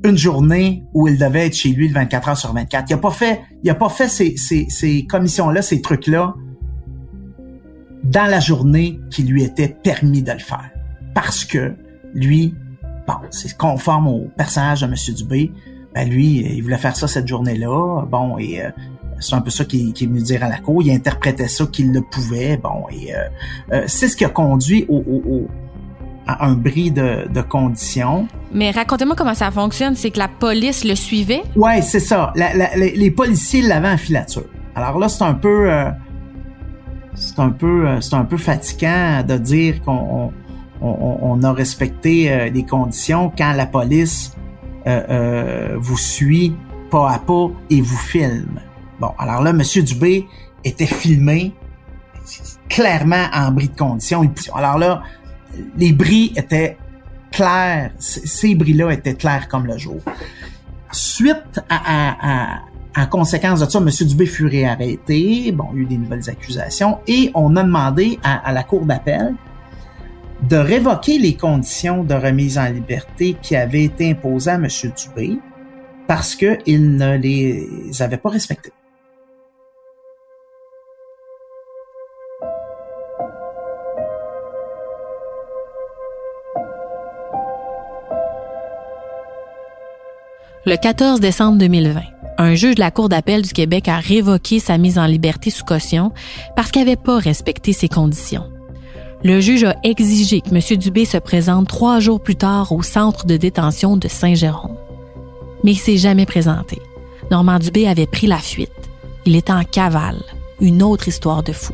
une 0.04 0.18
journée 0.18 0.84
où 0.94 1.08
il 1.08 1.18
devait 1.18 1.48
être 1.48 1.56
chez 1.56 1.70
lui 1.70 1.90
de 1.90 1.94
24 1.94 2.30
heures 2.30 2.38
sur 2.38 2.54
24. 2.54 2.90
Il 2.90 2.94
a 2.94 2.98
pas 2.98 3.12
fait, 3.12 3.42
il 3.64 3.70
a 3.70 3.76
pas 3.76 3.90
fait 3.90 4.08
ces, 4.08 4.38
ces, 4.38 4.68
ces 4.70 5.06
commissions-là, 5.06 5.62
ces 5.62 5.82
trucs-là 5.82 6.36
dans 8.04 8.30
la 8.30 8.40
journée 8.40 9.00
qui 9.10 9.24
lui 9.24 9.44
était 9.44 9.68
permis 9.68 10.24
de 10.24 10.32
le 10.32 10.40
faire. 10.40 10.70
Parce 11.14 11.44
que 11.44 11.76
lui, 12.14 12.56
bon, 13.08 13.16
c'est 13.30 13.58
conforme 13.58 14.08
au 14.08 14.28
personnage 14.38 14.82
de 14.82 14.86
M. 14.86 14.96
Dubé, 15.16 15.52
ben 15.94 16.10
lui, 16.10 16.38
il 16.38 16.62
voulait 16.62 16.78
faire 16.78 16.96
ça 16.96 17.08
cette 17.08 17.28
journée-là. 17.28 18.06
Bon, 18.06 18.38
et 18.38 18.64
euh, 18.64 18.70
c'est 19.20 19.36
un 19.36 19.42
peu 19.42 19.50
ça 19.50 19.66
qu'il 19.66 19.90
est 19.90 20.06
venu 20.06 20.22
dire 20.22 20.44
à 20.44 20.50
la 20.50 20.58
cour. 20.58 20.82
Il 20.82 20.92
interprétait 20.92 21.48
ça 21.48 21.66
qu'il 21.66 21.92
le 21.92 22.02
pouvait. 22.02 22.58
Bon, 22.58 22.86
et 22.92 23.14
euh, 23.14 23.18
euh, 23.72 23.84
c'est 23.88 24.08
ce 24.08 24.16
qui 24.16 24.26
a 24.26 24.30
conduit 24.30 24.86
au, 24.88 24.98
au, 24.98 25.48
à 26.26 26.46
un 26.46 26.54
bris 26.54 26.92
de, 26.92 27.28
de 27.28 27.42
conditions. 27.42 28.28
Mais 28.54 28.72
racontez-moi 28.72 29.16
comment 29.16 29.34
ça 29.34 29.52
fonctionne. 29.52 29.96
C'est 29.96 30.12
que 30.12 30.20
la 30.20 30.28
police 30.28 30.84
le 30.84 30.96
suivait? 30.96 31.44
Ouais, 31.56 31.82
c'est 31.82 32.00
ça. 32.00 32.34
les 32.36 33.12
policiers 33.12 33.62
l'avaient 33.62 33.92
en 33.92 33.98
filature. 33.98 34.46
Alors 34.76 35.00
là, 35.00 35.10
c'est 35.10 35.24
un 35.24 35.34
peu... 35.34 35.72
Euh, 35.72 35.90
c'est 37.16 37.40
un 37.40 37.50
peu 37.50 37.86
c'est 38.00 38.14
un 38.14 38.24
peu 38.24 38.38
fatigant 38.38 39.24
de 39.28 39.36
dire 39.36 39.82
qu'on 39.82 40.32
on, 40.80 41.18
on, 41.22 41.44
a 41.44 41.52
respecté 41.52 42.50
des 42.50 42.64
conditions 42.64 43.30
quand 43.38 43.52
la 43.52 43.66
police 43.66 44.32
vous 44.86 45.98
suit 45.98 46.56
pas 46.90 47.12
à 47.12 47.20
pas 47.20 47.48
et 47.70 47.82
vous 47.82 47.98
filme. 47.98 48.62
Bon, 49.00 49.14
alors 49.18 49.42
là, 49.42 49.52
M. 49.52 49.62
Dubé 49.84 50.28
était 50.64 50.86
filmé 50.86 51.54
clairement 52.68 53.26
en 53.34 53.52
bris 53.52 53.70
de 53.70 53.76
condition. 53.76 54.22
Alors 54.54 54.78
là, 54.78 55.02
les 55.78 55.94
bris 55.94 56.34
étaient 56.36 56.78
clairs, 57.32 57.92
ces 58.00 58.56
bris-là 58.56 58.92
étaient 58.92 59.16
clairs 59.16 59.48
comme 59.48 59.66
le 59.66 59.78
jour. 59.78 60.00
Suite 60.92 61.62
à, 61.70 62.60
en 62.96 63.06
conséquence 63.06 63.62
de 63.62 63.70
ça, 63.70 63.80
M. 63.80 63.90
Dubé 64.08 64.26
fut 64.26 64.48
réarrêté. 64.48 65.52
Bon, 65.52 65.70
il 65.74 65.78
y 65.78 65.80
a 65.80 65.84
eu 65.84 65.86
des 65.86 65.98
nouvelles 65.98 66.30
accusations 66.30 67.00
et 67.08 67.32
on 67.34 67.56
a 67.56 67.64
demandé 67.64 68.20
à, 68.24 68.48
à 68.48 68.52
la 68.52 68.64
Cour 68.64 68.86
d'appel 68.86 69.34
de 70.42 70.56
révoquer 70.56 71.20
les 71.20 71.36
conditions 71.36 72.04
de 72.04 72.14
remise 72.14 72.58
en 72.58 72.66
liberté 72.66 73.36
qui 73.42 73.56
avaient 73.56 73.84
été 73.84 74.12
imposées 74.12 74.52
à 74.52 74.56
M. 74.56 74.68
Dubé 74.68 75.40
parce 76.08 76.36
qu'il 76.36 76.96
ne 76.96 77.18
les 77.18 78.02
avait 78.02 78.18
pas 78.18 78.30
respectées. 78.30 78.72
Le 90.66 90.76
14 90.76 91.22
décembre 91.22 91.58
2020, 91.58 92.02
Un 92.38 92.54
juge 92.54 92.76
de 92.76 92.82
la 92.82 92.92
Cour 92.92 93.08
d'appel 93.08 93.44
du 93.44 93.54
Québec 93.54 93.88
a 93.88 93.98
révoqué 93.98 94.60
sa 94.60 94.78
mise 94.78 95.00
en 95.00 95.06
liberté 95.06 95.52
sous 95.52 95.64
caution 95.64 96.12
parce 96.58 96.70
qu'il 96.70 96.82
n'avait 96.82 96.98
pas 96.98 97.18
respecté 97.18 97.72
ses 97.72 97.88
conditions. 97.88 98.52
Le 99.24 99.40
juge 99.40 99.64
a 99.64 99.78
exigé 99.84 100.42
que 100.42 100.50
M. 100.50 100.78
Dubé 100.78 101.06
se 101.06 101.18
présente 101.18 101.70
trois 101.70 102.02
jours 102.02 102.22
plus 102.22 102.36
tard 102.36 102.74
au 102.74 102.84
centre 102.84 103.26
de 103.26 103.38
détention 103.38 103.96
de 103.96 104.10
Saint-Jérôme. 104.10 104.76
Mais 105.64 105.72
il 105.72 105.78
s'est 105.78 105.98
jamais 105.98 106.26
présenté. 106.26 106.82
Normand 107.32 107.60
Dubé 107.60 107.88
avait 107.88 108.06
pris 108.06 108.28
la 108.28 108.38
fuite. 108.38 108.70
Il 109.26 109.38
était 109.38 109.54
en 109.54 109.64
cavale. 109.64 110.22
Une 110.60 110.84
autre 110.84 111.08
histoire 111.08 111.42
de 111.42 111.54
fou. 111.54 111.74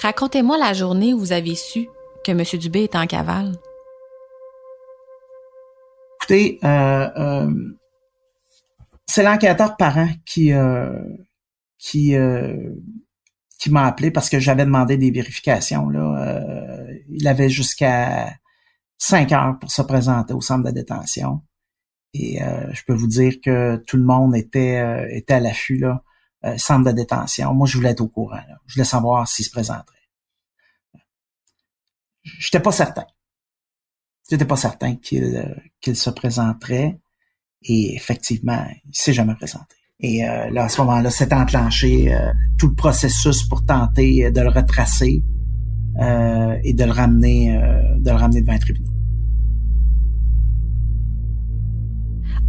Racontez-moi 0.00 0.58
la 0.58 0.74
journée 0.74 1.12
où 1.12 1.18
vous 1.18 1.32
avez 1.32 1.56
su 1.56 1.88
que 2.28 2.32
M. 2.32 2.60
Dubé 2.60 2.84
était 2.84 2.98
en 2.98 3.06
cavale. 3.06 3.56
Écoutez, 6.20 6.58
euh, 6.62 7.08
euh, 7.16 7.50
c'est 9.06 9.22
l'enquêteur 9.22 9.76
parent 9.78 10.10
qui 10.26 10.52
euh, 10.52 10.92
qui 11.78 12.12
m'a 13.70 13.86
appelé 13.86 14.10
parce 14.10 14.28
que 14.28 14.38
j'avais 14.38 14.66
demandé 14.66 14.98
des 14.98 15.10
vérifications. 15.10 15.88
Là, 15.88 16.84
il 17.08 17.26
avait 17.26 17.48
jusqu'à 17.48 18.34
5 18.98 19.32
heures 19.32 19.58
pour 19.58 19.70
se 19.70 19.82
présenter 19.82 20.34
au 20.34 20.40
centre 20.40 20.64
de 20.64 20.70
détention. 20.70 21.40
Et 22.14 22.40
je 22.72 22.82
peux 22.86 22.94
vous 22.94 23.06
dire 23.06 23.34
que 23.42 23.76
tout 23.86 23.96
le 23.96 24.04
monde 24.04 24.36
était 24.36 25.08
était 25.16 25.34
à 25.34 25.40
l'affût 25.40 25.78
là. 25.78 26.02
Centre 26.56 26.84
de 26.90 26.92
détention. 26.92 27.52
Moi, 27.54 27.66
je 27.66 27.76
voulais 27.76 27.90
être 27.90 28.00
au 28.00 28.08
courant. 28.08 28.40
Je 28.66 28.74
voulais 28.74 28.84
savoir 28.84 29.26
s'il 29.26 29.44
se 29.44 29.50
présenterait. 29.50 29.97
J'étais 32.38 32.60
pas 32.60 32.72
certain. 32.72 33.04
J'étais 34.30 34.44
pas 34.44 34.56
certain 34.56 34.96
qu'il 34.96 35.36
euh, 35.36 35.54
qu'il 35.80 35.96
se 35.96 36.10
présenterait. 36.10 36.98
Et 37.62 37.94
effectivement, 37.94 38.64
il 38.86 38.94
s'est 38.94 39.12
jamais 39.12 39.34
présenté. 39.34 39.74
Et 40.00 40.24
euh, 40.24 40.48
là, 40.50 40.64
à 40.64 40.68
ce 40.68 40.80
moment-là, 40.82 41.10
s'est 41.10 41.34
enclenché 41.34 42.16
tout 42.56 42.68
le 42.68 42.74
processus 42.74 43.42
pour 43.42 43.66
tenter 43.66 44.30
de 44.30 44.40
le 44.40 44.48
retracer 44.48 45.24
et 45.98 46.72
de 46.72 46.84
le 46.84 46.92
ramener, 46.92 47.58
de 47.98 48.08
le 48.08 48.16
ramener 48.16 48.42
devant 48.42 48.52
un 48.52 48.58
tribunal. 48.58 48.97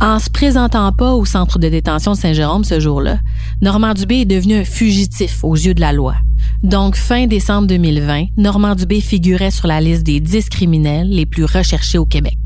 En 0.02 0.18
se 0.18 0.30
présentant 0.30 0.94
pas 0.94 1.14
au 1.14 1.26
centre 1.26 1.60
de 1.60 1.68
détention 1.68 2.14
de 2.14 2.18
Saint-Jérôme 2.18 2.64
ce 2.64 2.80
jour-là, 2.80 3.20
Normand 3.62 3.94
Dubé 3.94 4.22
est 4.22 4.26
devenu 4.26 4.56
un 4.56 4.64
fugitif 4.64 5.44
aux 5.44 5.56
yeux 5.56 5.74
de 5.74 5.82
la 5.82 5.92
loi. 5.92 6.16
Donc, 6.64 6.96
fin 6.96 7.28
décembre 7.28 7.68
2020, 7.68 8.28
Normand 8.38 8.76
Dubé 8.76 9.02
figurait 9.02 9.52
sur 9.52 9.68
la 9.68 9.82
liste 9.82 10.04
des 10.04 10.22
10 10.22 10.48
criminels 10.48 11.10
les 11.10 11.26
plus 11.26 11.44
recherchés 11.44 11.98
au 11.98 12.06
Québec. 12.06 12.38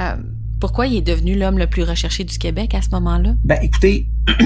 Euh, 0.00 0.16
pourquoi 0.58 0.88
il 0.88 0.96
est 0.96 1.06
devenu 1.06 1.38
l'homme 1.38 1.58
le 1.58 1.68
plus 1.68 1.84
recherché 1.84 2.24
du 2.24 2.36
Québec 2.36 2.74
à 2.74 2.82
ce 2.82 2.90
moment-là? 2.90 3.36
Ben, 3.44 3.58
écoutez, 3.62 4.08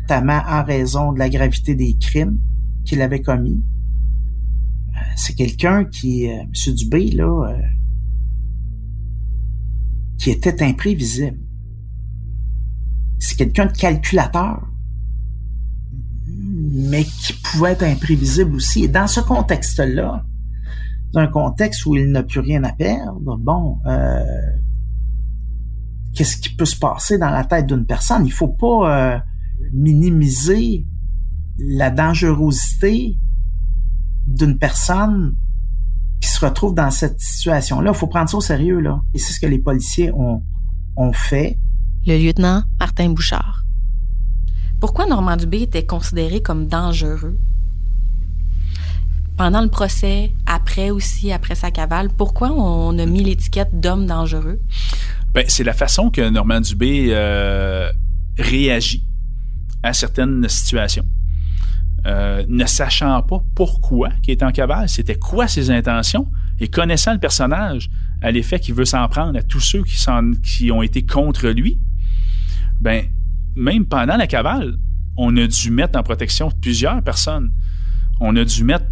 notamment 0.00 0.40
en 0.48 0.64
raison 0.64 1.12
de 1.12 1.18
la 1.18 1.28
gravité 1.28 1.74
des 1.74 1.98
crimes 2.00 2.38
qu'il 2.86 3.02
avait 3.02 3.20
commis. 3.20 3.62
Euh, 4.96 5.00
c'est 5.16 5.34
quelqu'un 5.34 5.84
qui, 5.84 6.30
euh, 6.30 6.44
M. 6.44 6.74
Dubé, 6.74 7.10
là, 7.10 7.52
qui 10.18 10.30
était 10.30 10.62
imprévisible. 10.62 11.38
C'est 13.18 13.36
quelqu'un 13.36 13.66
de 13.66 13.72
calculateur, 13.72 14.68
mais 16.26 17.04
qui 17.04 17.32
pouvait 17.32 17.72
être 17.72 17.84
imprévisible 17.84 18.54
aussi. 18.56 18.84
Et 18.84 18.88
dans 18.88 19.06
ce 19.06 19.20
contexte-là, 19.20 20.24
dans 21.12 21.20
un 21.20 21.26
contexte 21.28 21.86
où 21.86 21.96
il 21.96 22.10
n'a 22.10 22.22
plus 22.22 22.40
rien 22.40 22.62
à 22.64 22.72
perdre, 22.72 23.36
bon, 23.38 23.78
euh, 23.86 24.24
qu'est-ce 26.14 26.36
qui 26.36 26.54
peut 26.54 26.64
se 26.64 26.76
passer 26.76 27.18
dans 27.18 27.30
la 27.30 27.44
tête 27.44 27.66
d'une 27.66 27.86
personne? 27.86 28.26
Il 28.26 28.32
faut 28.32 28.48
pas 28.48 29.14
euh, 29.14 29.18
minimiser 29.72 30.86
la 31.58 31.90
dangerosité 31.90 33.18
d'une 34.26 34.58
personne 34.58 35.34
qui 36.20 36.28
se 36.28 36.44
retrouvent 36.44 36.74
dans 36.74 36.90
cette 36.90 37.20
situation-là. 37.20 37.92
Il 37.94 37.96
faut 37.96 38.06
prendre 38.06 38.28
ça 38.28 38.36
au 38.36 38.40
sérieux, 38.40 38.80
là. 38.80 39.00
Et 39.14 39.18
c'est 39.18 39.32
ce 39.32 39.40
que 39.40 39.46
les 39.46 39.58
policiers 39.58 40.10
ont, 40.12 40.42
ont 40.96 41.12
fait. 41.12 41.58
Le 42.06 42.16
lieutenant 42.16 42.62
Martin 42.80 43.10
Bouchard. 43.10 43.64
Pourquoi 44.80 45.06
Normand 45.06 45.36
Dubé 45.36 45.62
était 45.62 45.84
considéré 45.84 46.40
comme 46.40 46.66
dangereux? 46.68 47.38
Pendant 49.36 49.60
le 49.60 49.68
procès, 49.68 50.32
après 50.46 50.90
aussi, 50.90 51.32
après 51.32 51.54
sa 51.54 51.70
cavale, 51.70 52.08
pourquoi 52.16 52.50
on 52.52 52.98
a 52.98 53.06
mis 53.06 53.22
l'étiquette 53.22 53.78
d'homme 53.78 54.06
dangereux? 54.06 54.60
Ben, 55.32 55.44
c'est 55.48 55.64
la 55.64 55.74
façon 55.74 56.10
que 56.10 56.28
Normand 56.28 56.60
Dubé 56.60 57.08
euh, 57.10 57.90
réagit 58.36 59.04
à 59.82 59.92
certaines 59.92 60.48
situations. 60.48 61.04
Euh, 62.06 62.44
ne 62.48 62.64
sachant 62.64 63.22
pas 63.22 63.42
pourquoi 63.54 64.10
il 64.24 64.30
est 64.30 64.42
en 64.42 64.52
cavale, 64.52 64.88
c'était 64.88 65.16
quoi 65.16 65.48
ses 65.48 65.70
intentions, 65.70 66.30
et 66.60 66.68
connaissant 66.68 67.12
le 67.12 67.18
personnage 67.18 67.90
à 68.22 68.30
l'effet 68.30 68.60
qu'il 68.60 68.74
veut 68.74 68.84
s'en 68.84 69.06
prendre 69.08 69.38
à 69.38 69.42
tous 69.42 69.60
ceux 69.60 69.82
qui, 69.82 69.96
qui 70.42 70.70
ont 70.70 70.82
été 70.82 71.04
contre 71.04 71.48
lui, 71.48 71.78
ben, 72.80 73.04
même 73.56 73.84
pendant 73.84 74.16
la 74.16 74.26
cavale, 74.26 74.76
on 75.16 75.36
a 75.36 75.46
dû 75.46 75.70
mettre 75.70 75.98
en 75.98 76.02
protection 76.02 76.50
plusieurs 76.60 77.02
personnes. 77.02 77.50
On 78.20 78.36
a 78.36 78.44
dû 78.44 78.62
mettre 78.62 78.86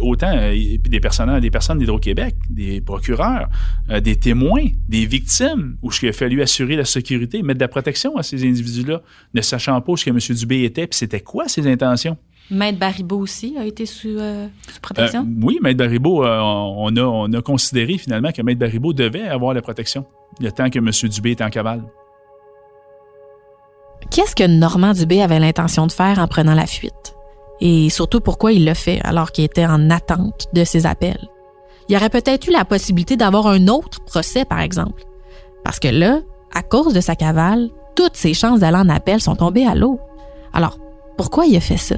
autant 0.00 0.32
euh, 0.34 0.54
des 0.78 1.00
personnes, 1.00 1.40
des 1.40 1.50
personnes 1.50 1.78
d'Hydro-Québec, 1.78 2.34
des 2.50 2.80
procureurs, 2.80 3.48
euh, 3.90 4.00
des 4.00 4.16
témoins, 4.16 4.64
des 4.88 5.06
victimes, 5.06 5.76
où 5.82 5.90
il 6.02 6.08
a 6.08 6.12
fallu 6.12 6.42
assurer 6.42 6.76
la 6.76 6.84
sécurité, 6.84 7.42
mettre 7.42 7.58
de 7.58 7.64
la 7.64 7.68
protection 7.68 8.16
à 8.16 8.22
ces 8.22 8.44
individus-là, 8.44 9.02
ne 9.34 9.40
sachant 9.40 9.80
pas 9.80 9.96
ce 9.96 10.04
que 10.04 10.10
M. 10.10 10.18
Dubé 10.36 10.64
était, 10.64 10.86
puis 10.86 10.98
c'était 10.98 11.20
quoi 11.20 11.48
ses 11.48 11.66
intentions. 11.66 12.16
Maître 12.50 12.78
Baribeau 12.78 13.18
aussi 13.18 13.56
a 13.56 13.64
été 13.64 13.86
sous, 13.86 14.08
euh, 14.08 14.48
protection? 14.82 15.26
oui, 15.42 15.58
Maître 15.62 15.78
Baribeau, 15.78 16.24
on, 16.24 16.96
a, 16.96 17.02
on 17.02 17.32
a 17.32 17.42
considéré 17.42 17.98
finalement 17.98 18.32
que 18.32 18.42
Maître 18.42 18.58
Baribeau 18.58 18.92
devait 18.92 19.28
avoir 19.28 19.54
la 19.54 19.62
protection 19.62 20.04
le 20.40 20.50
temps 20.50 20.68
que 20.70 20.78
M. 20.78 20.90
Dubé 21.08 21.32
était 21.32 21.44
en 21.44 21.50
cavale. 21.50 21.82
Qu'est-ce 24.10 24.34
que 24.34 24.46
Normand 24.46 24.92
Dubé 24.92 25.22
avait 25.22 25.38
l'intention 25.38 25.86
de 25.86 25.92
faire 25.92 26.18
en 26.18 26.26
prenant 26.26 26.54
la 26.54 26.66
fuite? 26.66 27.14
Et 27.60 27.90
surtout 27.90 28.20
pourquoi 28.20 28.52
il 28.52 28.64
l'a 28.64 28.74
fait 28.74 29.00
alors 29.04 29.32
qu'il 29.32 29.44
était 29.44 29.66
en 29.66 29.90
attente 29.90 30.46
de 30.52 30.64
ses 30.64 30.86
appels. 30.86 31.28
Il 31.88 31.96
aurait 31.96 32.10
peut-être 32.10 32.46
eu 32.48 32.52
la 32.52 32.64
possibilité 32.64 33.16
d'avoir 33.16 33.46
un 33.46 33.68
autre 33.68 34.00
procès, 34.04 34.44
par 34.44 34.60
exemple. 34.60 35.04
Parce 35.64 35.78
que 35.78 35.88
là, 35.88 36.20
à 36.54 36.62
cause 36.62 36.94
de 36.94 37.00
sa 37.00 37.16
cavale, 37.16 37.70
toutes 37.94 38.16
ses 38.16 38.34
chances 38.34 38.60
d'aller 38.60 38.78
en 38.78 38.88
appel 38.88 39.20
sont 39.20 39.36
tombées 39.36 39.66
à 39.66 39.74
l'eau. 39.74 40.00
Alors, 40.52 40.78
pourquoi 41.16 41.46
il 41.46 41.56
a 41.56 41.60
fait 41.60 41.76
ça? 41.76 41.96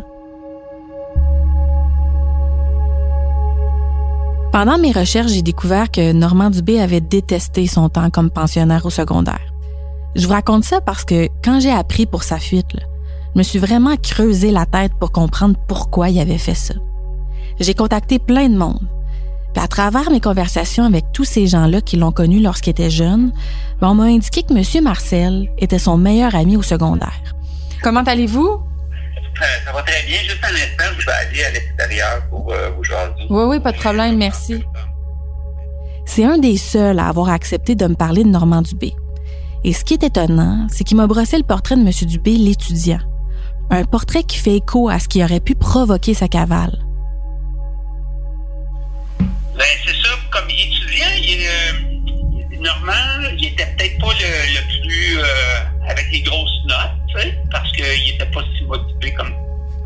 Pendant 4.52 4.78
mes 4.78 4.92
recherches, 4.92 5.32
j'ai 5.32 5.42
découvert 5.42 5.90
que 5.90 6.12
Normand 6.12 6.50
Dubé 6.50 6.80
avait 6.80 7.00
détesté 7.00 7.66
son 7.66 7.88
temps 7.88 8.10
comme 8.10 8.30
pensionnaire 8.30 8.86
au 8.86 8.90
secondaire. 8.90 9.52
Je 10.14 10.26
vous 10.26 10.32
raconte 10.32 10.62
ça 10.62 10.80
parce 10.80 11.04
que 11.04 11.28
quand 11.44 11.58
j'ai 11.58 11.72
appris 11.72 12.06
pour 12.06 12.22
sa 12.22 12.38
fuite, 12.38 12.76
je 13.34 13.38
me 13.38 13.42
suis 13.42 13.58
vraiment 13.58 13.96
creusé 13.96 14.52
la 14.52 14.64
tête 14.64 14.92
pour 15.00 15.10
comprendre 15.10 15.56
pourquoi 15.66 16.08
il 16.08 16.20
avait 16.20 16.38
fait 16.38 16.54
ça. 16.54 16.74
J'ai 17.58 17.74
contacté 17.74 18.20
plein 18.20 18.48
de 18.48 18.56
monde. 18.56 18.86
Puis 19.52 19.62
à 19.62 19.66
travers 19.66 20.10
mes 20.10 20.20
conversations 20.20 20.84
avec 20.84 21.04
tous 21.12 21.24
ces 21.24 21.48
gens-là 21.48 21.80
qui 21.80 21.96
l'ont 21.96 22.12
connu 22.12 22.40
lorsqu'il 22.40 22.70
était 22.70 22.90
jeune, 22.90 23.32
ben, 23.80 23.88
on 23.88 23.94
m'a 23.94 24.04
indiqué 24.04 24.42
que 24.44 24.52
M. 24.52 24.84
Marcel 24.84 25.50
était 25.58 25.78
son 25.78 25.96
meilleur 25.96 26.34
ami 26.34 26.56
au 26.56 26.62
secondaire. 26.62 27.22
Comment 27.82 28.02
allez-vous? 28.02 28.48
Euh, 28.48 29.44
ça 29.64 29.72
va 29.72 29.82
très 29.82 30.02
bien. 30.06 30.18
Juste 30.20 30.44
un 30.44 30.54
instant, 30.54 30.94
je 30.96 31.06
vais 31.06 31.12
aller 31.12 31.44
à 31.44 31.50
l'extérieur 31.50 32.22
pour 32.30 32.52
euh, 32.52 32.70
vous 32.76 32.84
jaser. 32.84 33.26
Oui, 33.30 33.44
oui, 33.48 33.60
pas 33.60 33.72
de 33.72 33.78
problème, 33.78 34.16
merci. 34.16 34.62
C'est 36.06 36.24
un 36.24 36.38
des 36.38 36.56
seuls 36.56 37.00
à 37.00 37.08
avoir 37.08 37.30
accepté 37.30 37.74
de 37.74 37.86
me 37.86 37.94
parler 37.94 38.22
de 38.22 38.28
Normand 38.28 38.62
Dubé. 38.62 38.94
Et 39.64 39.72
ce 39.72 39.84
qui 39.84 39.94
est 39.94 40.04
étonnant, 40.04 40.66
c'est 40.70 40.84
qu'il 40.84 40.96
m'a 40.96 41.06
brossé 41.06 41.36
le 41.36 41.42
portrait 41.42 41.76
de 41.76 41.80
M. 41.80 41.90
Dubé, 42.02 42.36
l'étudiant, 42.36 43.00
un 43.70 43.84
portrait 43.84 44.24
qui 44.24 44.38
fait 44.38 44.56
écho 44.56 44.88
à 44.88 44.98
ce 44.98 45.08
qui 45.08 45.22
aurait 45.22 45.40
pu 45.40 45.54
provoquer 45.54 46.14
sa 46.14 46.28
cavale. 46.28 46.78
Ben, 49.56 49.64
c'est 49.86 49.94
ça, 49.94 50.08
comme 50.30 50.48
étudiant, 50.50 51.06
il 51.16 51.46
euh, 51.46 52.60
normal, 52.60 53.34
il 53.38 53.46
était 53.46 53.66
peut-être 53.66 53.98
pas 54.00 54.12
le, 54.12 54.82
plus 54.82 55.18
euh, 55.18 55.88
avec 55.88 56.06
les 56.10 56.22
grosses 56.22 56.64
notes, 56.66 57.32
parce 57.50 57.70
qu'il 57.72 58.14
était 58.14 58.26
pas 58.26 58.40
si 58.56 58.64
motivé 58.64 59.14
comme 59.14 59.32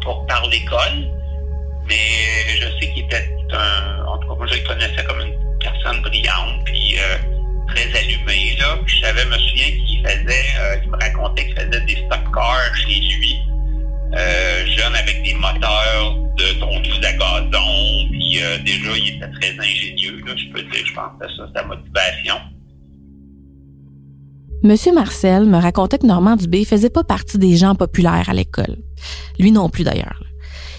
pour 0.03 0.27
par 0.27 0.47
l'école. 0.47 1.11
Mais 1.87 2.61
je 2.61 2.67
sais 2.79 2.93
qu'il 2.93 3.05
était 3.05 3.31
un. 3.53 4.05
En 4.07 4.19
tout 4.19 4.29
cas, 4.29 4.35
moi 4.37 4.47
je 4.47 4.55
le 4.55 4.67
connaissais 4.67 5.05
comme 5.05 5.21
une 5.21 5.59
personne 5.61 6.01
brillante, 6.03 6.65
puis 6.65 6.97
euh, 6.99 7.19
très 7.69 7.99
allumée, 7.99 8.57
là. 8.59 8.79
Je 8.87 9.01
savais, 9.01 9.25
me 9.27 9.39
souviens 9.39 9.67
qu'il 9.67 10.07
faisait, 10.07 10.45
il 10.83 10.91
me 10.91 10.97
racontait 10.97 11.47
qu'il 11.47 11.55
faisait 11.57 11.81
des 11.83 11.97
stock 12.07 12.35
cars 12.35 12.75
chez 12.75 13.01
lui. 13.01 13.39
Euh, 14.17 14.67
jeune 14.67 14.95
avec 14.95 15.23
des 15.23 15.35
moteurs 15.35 16.17
de 16.37 16.59
tondeuse 16.59 17.05
à 17.05 17.13
gazon, 17.13 18.09
puis 18.11 18.43
euh, 18.43 18.59
déjà 18.65 18.91
il 18.97 19.17
était 19.17 19.31
très 19.39 19.59
ingénieux, 19.59 20.25
là, 20.27 20.33
je 20.35 20.53
peux 20.53 20.63
dire, 20.63 20.87
je 20.87 20.95
pense 20.95 21.13
que 21.21 21.27
ça, 21.37 21.49
sa 21.55 21.65
motivation 21.67 22.37
Monsieur 24.65 24.93
Marcel 24.93 25.45
me 25.45 25.59
racontait 25.59 25.99
que 25.99 26.07
Normand 26.07 26.35
Dubé 26.35 26.65
faisait 26.65 26.91
pas 26.91 27.05
partie 27.05 27.39
des 27.39 27.57
gens 27.57 27.77
populaires 27.77 28.29
à 28.29 28.35
l'école. 28.35 28.79
Lui 29.39 29.53
non 29.53 29.69
plus 29.69 29.85
d'ailleurs. 29.85 30.21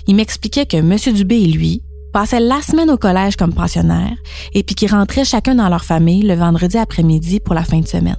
Il 0.06 0.15
m'expliquait 0.15 0.65
que 0.65 0.82
Monsieur 0.82 1.13
Dubé 1.13 1.36
et 1.36 1.48
lui 1.48 1.82
passaient 2.12 2.42
la 2.42 2.62
semaine 2.62 2.89
au 2.89 2.98
collège 2.98 3.38
comme 3.38 3.54
pensionnaires 3.54 4.18
et 4.54 4.63
puis 4.63 4.76
qu'ils 4.76 4.92
rentraient 4.92 5.24
chacun 5.24 5.56
dans 5.56 5.70
leur 5.70 5.86
famille 5.86 6.24
le 6.24 6.34
vendredi 6.34 6.78
après-midi 6.78 7.39
pour 7.39 7.54
la 7.54 7.63
fin 7.63 7.80
de 7.80 7.88
semaine. 7.88 8.18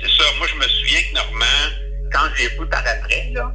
C'est 0.00 0.10
ça. 0.10 0.24
Moi, 0.38 0.46
je 0.46 0.54
me 0.54 0.68
souviens 0.68 1.00
que 1.00 1.14
Normand, 1.14 1.72
quand 2.12 2.28
j'ai 2.36 2.48
vu 2.48 2.68
par 2.70 2.80
après, 2.80 3.32
là, 3.34 3.52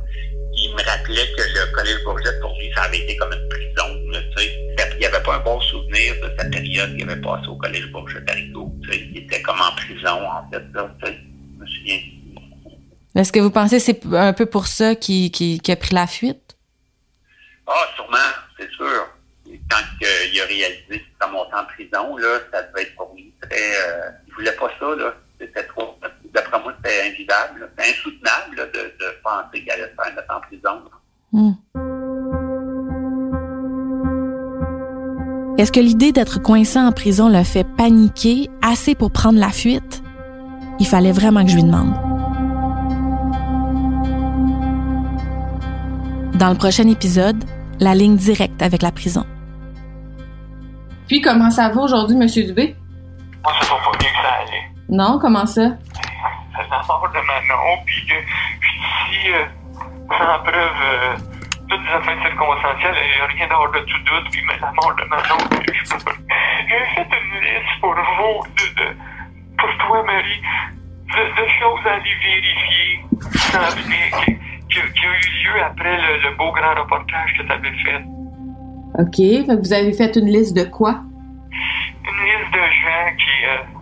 me 0.82 0.90
rappelait 0.90 1.32
que 1.34 1.42
le 1.42 1.72
collège 1.74 2.04
Bourget, 2.04 2.40
pour 2.42 2.58
lui, 2.58 2.72
ça 2.76 2.84
avait 2.84 3.00
été 3.00 3.16
comme 3.18 3.32
une 3.34 3.50
prison. 3.50 4.12
Là, 4.12 4.20
tu 4.36 4.44
sais. 4.44 4.58
Il 4.94 4.98
n'y 5.00 5.06
avait 5.06 5.24
pas 5.24 5.36
un 5.36 5.40
bon 5.40 5.60
souvenir 5.62 6.16
de 6.16 6.32
cette 6.38 6.52
période 6.52 6.96
qu'il 6.96 7.10
avait 7.10 7.22
passé 7.22 7.48
au 7.48 7.56
collège 7.56 7.92
Bourget 7.92 8.24
à 8.28 8.34
Rigaud. 8.34 8.74
Tu 8.84 8.92
sais. 8.92 9.00
Il 9.00 9.18
était 9.18 9.42
comme 9.42 9.60
en 9.62 9.76
prison, 9.76 10.28
en 10.28 10.50
fait. 10.52 10.64
Là, 10.74 10.94
tu 11.00 11.08
sais. 11.08 11.18
Je 11.18 11.62
me 11.62 11.68
souviens. 11.68 12.00
Est-ce 13.16 13.32
que 13.32 13.40
vous 13.40 13.52
pensez 13.52 13.78
que 13.78 13.84
c'est 13.84 14.06
un 14.16 14.34
peu 14.34 14.46
pour 14.46 14.68
ça 14.68 14.96
qu'il 14.96 15.62
a 15.68 15.76
pris 15.76 15.94
la 15.96 16.08
fuite? 16.08 16.56
Ah, 17.68 17.88
sûrement, 17.96 18.18
c'est 18.58 18.70
sûr. 18.72 19.08
Quand 19.70 19.78
euh, 19.78 20.08
il 20.32 20.40
a 20.40 20.46
réalisé 20.46 20.86
qu'il 20.88 20.96
était 20.96 21.32
monté 21.32 21.52
en 21.54 21.66
prison, 21.66 22.18
là, 22.18 22.40
ça 22.52 22.64
devait 22.64 22.84
être 22.84 22.96
pour 22.96 23.14
lui 23.16 23.34
très... 23.42 23.56
Euh, 23.56 24.10
il 24.28 24.34
voulait 24.34 24.54
pas 24.54 24.72
ça, 24.80 24.96
là. 24.96 25.14
C'était 25.40 25.64
trop... 25.66 25.98
D'après 26.34 26.62
moi, 26.62 26.74
c'était 26.78 27.10
invivable. 27.10 27.70
C'était 27.78 27.92
insoutenable 27.92 28.56
là, 28.58 28.66
de, 28.66 28.72
de 28.72 29.22
penser 29.24 29.62
qu'il 29.62 29.72
allait 29.72 29.90
se 29.90 29.96
faire 29.96 30.16
mettre 30.16 30.36
en 30.36 30.42
prison. 30.42 30.82
Hmm. 31.34 31.54
Est-ce 35.58 35.72
que 35.72 35.80
l'idée 35.80 36.12
d'être 36.12 36.42
coincé 36.42 36.80
en 36.80 36.92
prison 36.92 37.30
l'a 37.30 37.44
fait 37.44 37.64
paniquer 37.64 38.50
assez 38.62 38.96
pour 38.96 39.12
prendre 39.12 39.40
la 39.40 39.50
fuite? 39.50 40.02
Il 40.80 40.88
fallait 40.88 41.12
vraiment 41.12 41.44
que 41.44 41.52
je 41.52 41.56
lui 41.56 41.64
demande. 41.64 41.94
Dans 46.40 46.50
le 46.50 46.56
prochain 46.56 46.88
épisode, 46.88 47.44
la 47.80 47.94
ligne 47.94 48.16
directe 48.16 48.62
avec 48.62 48.82
la 48.82 48.92
prison. 48.92 49.26
Puis 51.08 51.22
comment 51.22 51.52
ça 51.52 51.70
va 51.70 51.82
aujourd'hui, 51.82 52.16
Monsieur 52.16 52.44
Dubé? 52.46 52.76
Moi, 53.44 53.54
ça 53.62 53.76
va 53.76 53.92
pas 53.92 53.98
bien 54.00 54.10
que 54.10 54.16
ça 54.16 54.34
allait. 54.42 54.72
Non, 54.90 55.20
comment 55.20 55.46
ça? 55.46 55.78
La 56.82 56.88
mort 56.88 57.08
de 57.14 57.20
Manon, 57.20 57.84
puis 57.86 58.06
que 58.08 58.14
ici 58.16 59.32
euh, 59.34 59.46
sans 60.10 60.40
preuve, 60.44 60.82
euh, 60.84 61.16
toutes 61.70 61.84
les 61.86 61.94
affaires 61.94 62.22
circonstancielles, 62.28 62.96
il 63.04 63.16
n'y 63.16 63.22
a 63.22 63.26
rien 63.28 63.48
dehors 63.48 63.72
de 63.72 63.80
tout 63.80 64.00
doute, 64.00 64.32
puis 64.32 64.42
la 64.60 64.72
mort 64.72 64.96
de 64.96 65.04
Manon. 65.06 65.38
J'ai 66.68 66.86
fait 66.96 67.08
une 67.24 67.42
liste 67.42 67.80
pour 67.82 67.94
vous, 67.94 68.44
de, 68.58 68.82
de- 68.82 68.96
pour 69.58 69.70
toi, 69.88 70.04
Marie, 70.04 70.42
de, 71.08 71.42
de 71.42 71.48
choses 71.60 71.86
à 71.86 71.94
aller 71.94 72.16
vérifier, 72.24 73.06
sans 73.36 73.76
qui, 73.76 74.36
qui, 74.70 74.94
qui 74.94 75.06
a 75.06 75.10
eu 75.10 75.44
lieu 75.44 75.64
après 75.64 75.98
le, 75.98 76.30
le 76.30 76.36
beau 76.36 76.52
grand 76.52 76.74
reportage 76.82 77.34
que 77.38 77.44
tu 77.44 77.52
avais 77.52 77.72
fait. 77.84 78.04
OK. 79.00 79.16
Fait 79.16 79.56
que 79.56 79.60
vous 79.62 79.74
avez 79.74 79.94
fait 79.94 80.16
une 80.16 80.28
liste 80.28 80.56
de 80.58 80.64
quoi? 80.64 81.02
une 82.04 82.26
liste 82.26 82.52
de 82.54 82.60
gens 82.60 83.16
qui. 83.18 83.46
euh, 83.46 83.78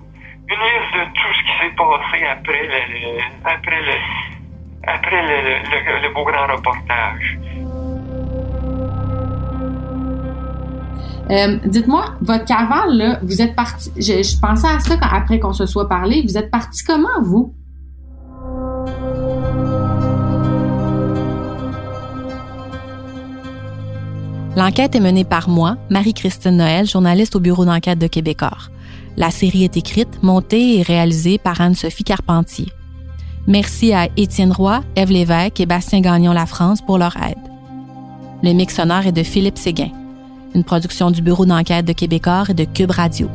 une 0.49 0.55
liste 0.55 0.93
de 0.95 1.03
tout 1.13 1.31
ce 1.37 1.41
qui 1.45 1.53
s'est 1.59 1.75
passé 1.75 2.25
après 2.25 2.63
le, 2.63 2.79
le- 2.93 3.21
après 3.45 3.81
le. 3.81 3.93
après 4.87 5.21
le, 5.21 5.37
le- 5.69 6.07
le 6.07 6.13
beau 6.13 6.23
grand 6.25 6.47
reportage. 6.55 7.37
Euh, 11.31 11.59
Dites-moi, 11.65 12.05
votre 12.21 12.45
cavale, 12.45 12.97
là, 12.97 13.19
vous 13.21 13.39
êtes 13.41 13.55
parti. 13.55 13.91
Je, 13.97 14.23
je 14.23 14.39
pensais 14.41 14.67
à 14.67 14.79
ça 14.79 14.97
quand, 14.97 15.09
après 15.15 15.39
qu'on 15.39 15.53
se 15.53 15.67
soit 15.67 15.87
parlé. 15.87 16.23
Vous 16.27 16.37
êtes 16.39 16.49
parti 16.49 16.83
comment, 16.83 17.21
vous? 17.21 17.53
L'enquête 24.55 24.95
est 24.95 24.99
menée 24.99 25.23
par 25.23 25.47
moi, 25.47 25.77
Marie-Christine 25.89 26.57
Noël, 26.57 26.85
journaliste 26.87 27.35
au 27.35 27.39
bureau 27.39 27.65
d'enquête 27.65 27.99
de 27.99 28.07
Québecor. 28.07 28.69
La 29.19 29.31
série 29.31 29.65
est 29.65 29.75
écrite, 29.75 30.23
montée 30.23 30.77
et 30.77 30.81
réalisée 30.81 31.37
par 31.37 31.59
Anne-Sophie 31.59 32.05
Carpentier. 32.05 32.67
Merci 33.47 33.91
à 33.91 34.07
Étienne 34.15 34.53
Roy, 34.53 34.81
Ève 34.95 35.11
Lévesque 35.11 35.59
et 35.59 35.65
Bastien 35.65 35.99
Gagnon 35.99 36.31
La 36.31 36.45
France 36.45 36.79
pour 36.81 36.97
leur 36.97 37.17
aide. 37.17 37.35
Le 38.43 38.53
mix 38.53 38.77
sonore 38.77 39.07
est 39.07 39.11
de 39.11 39.23
Philippe 39.23 39.57
Séguin, 39.57 39.89
une 40.55 40.63
production 40.63 41.11
du 41.11 41.21
bureau 41.21 41.45
d'enquête 41.45 41.85
de 41.85 41.91
Québecor 41.91 42.51
et 42.51 42.53
de 42.53 42.63
Cube 42.63 42.91
Radio. 42.91 43.27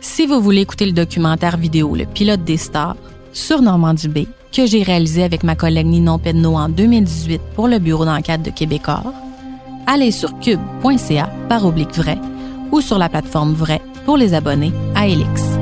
Si 0.00 0.26
vous 0.26 0.40
voulez 0.40 0.62
écouter 0.62 0.86
le 0.86 0.92
documentaire 0.92 1.58
vidéo 1.58 1.94
Le 1.94 2.06
pilote 2.06 2.44
des 2.44 2.56
stars 2.56 2.96
sur 3.34 3.60
Normand 3.60 3.92
Dubé, 3.92 4.28
que 4.50 4.64
j'ai 4.64 4.82
réalisé 4.82 5.24
avec 5.24 5.44
ma 5.44 5.56
collègue 5.56 5.86
Ninon 5.86 6.18
Pedneau 6.18 6.56
en 6.56 6.70
2018 6.70 7.42
pour 7.54 7.68
le 7.68 7.80
bureau 7.80 8.06
d'enquête 8.06 8.42
de 8.42 8.50
Québecor, 8.50 9.12
allez 9.86 10.10
sur 10.10 10.38
cube.ca 10.38 11.30
par 11.50 11.66
oblique 11.66 11.94
vrai 11.94 12.16
ou 12.72 12.80
sur 12.80 12.98
la 12.98 13.08
plateforme 13.08 13.52
vrai 13.52 13.80
pour 14.04 14.16
les 14.16 14.34
abonnés 14.34 14.72
à 14.94 15.06
Elix. 15.06 15.59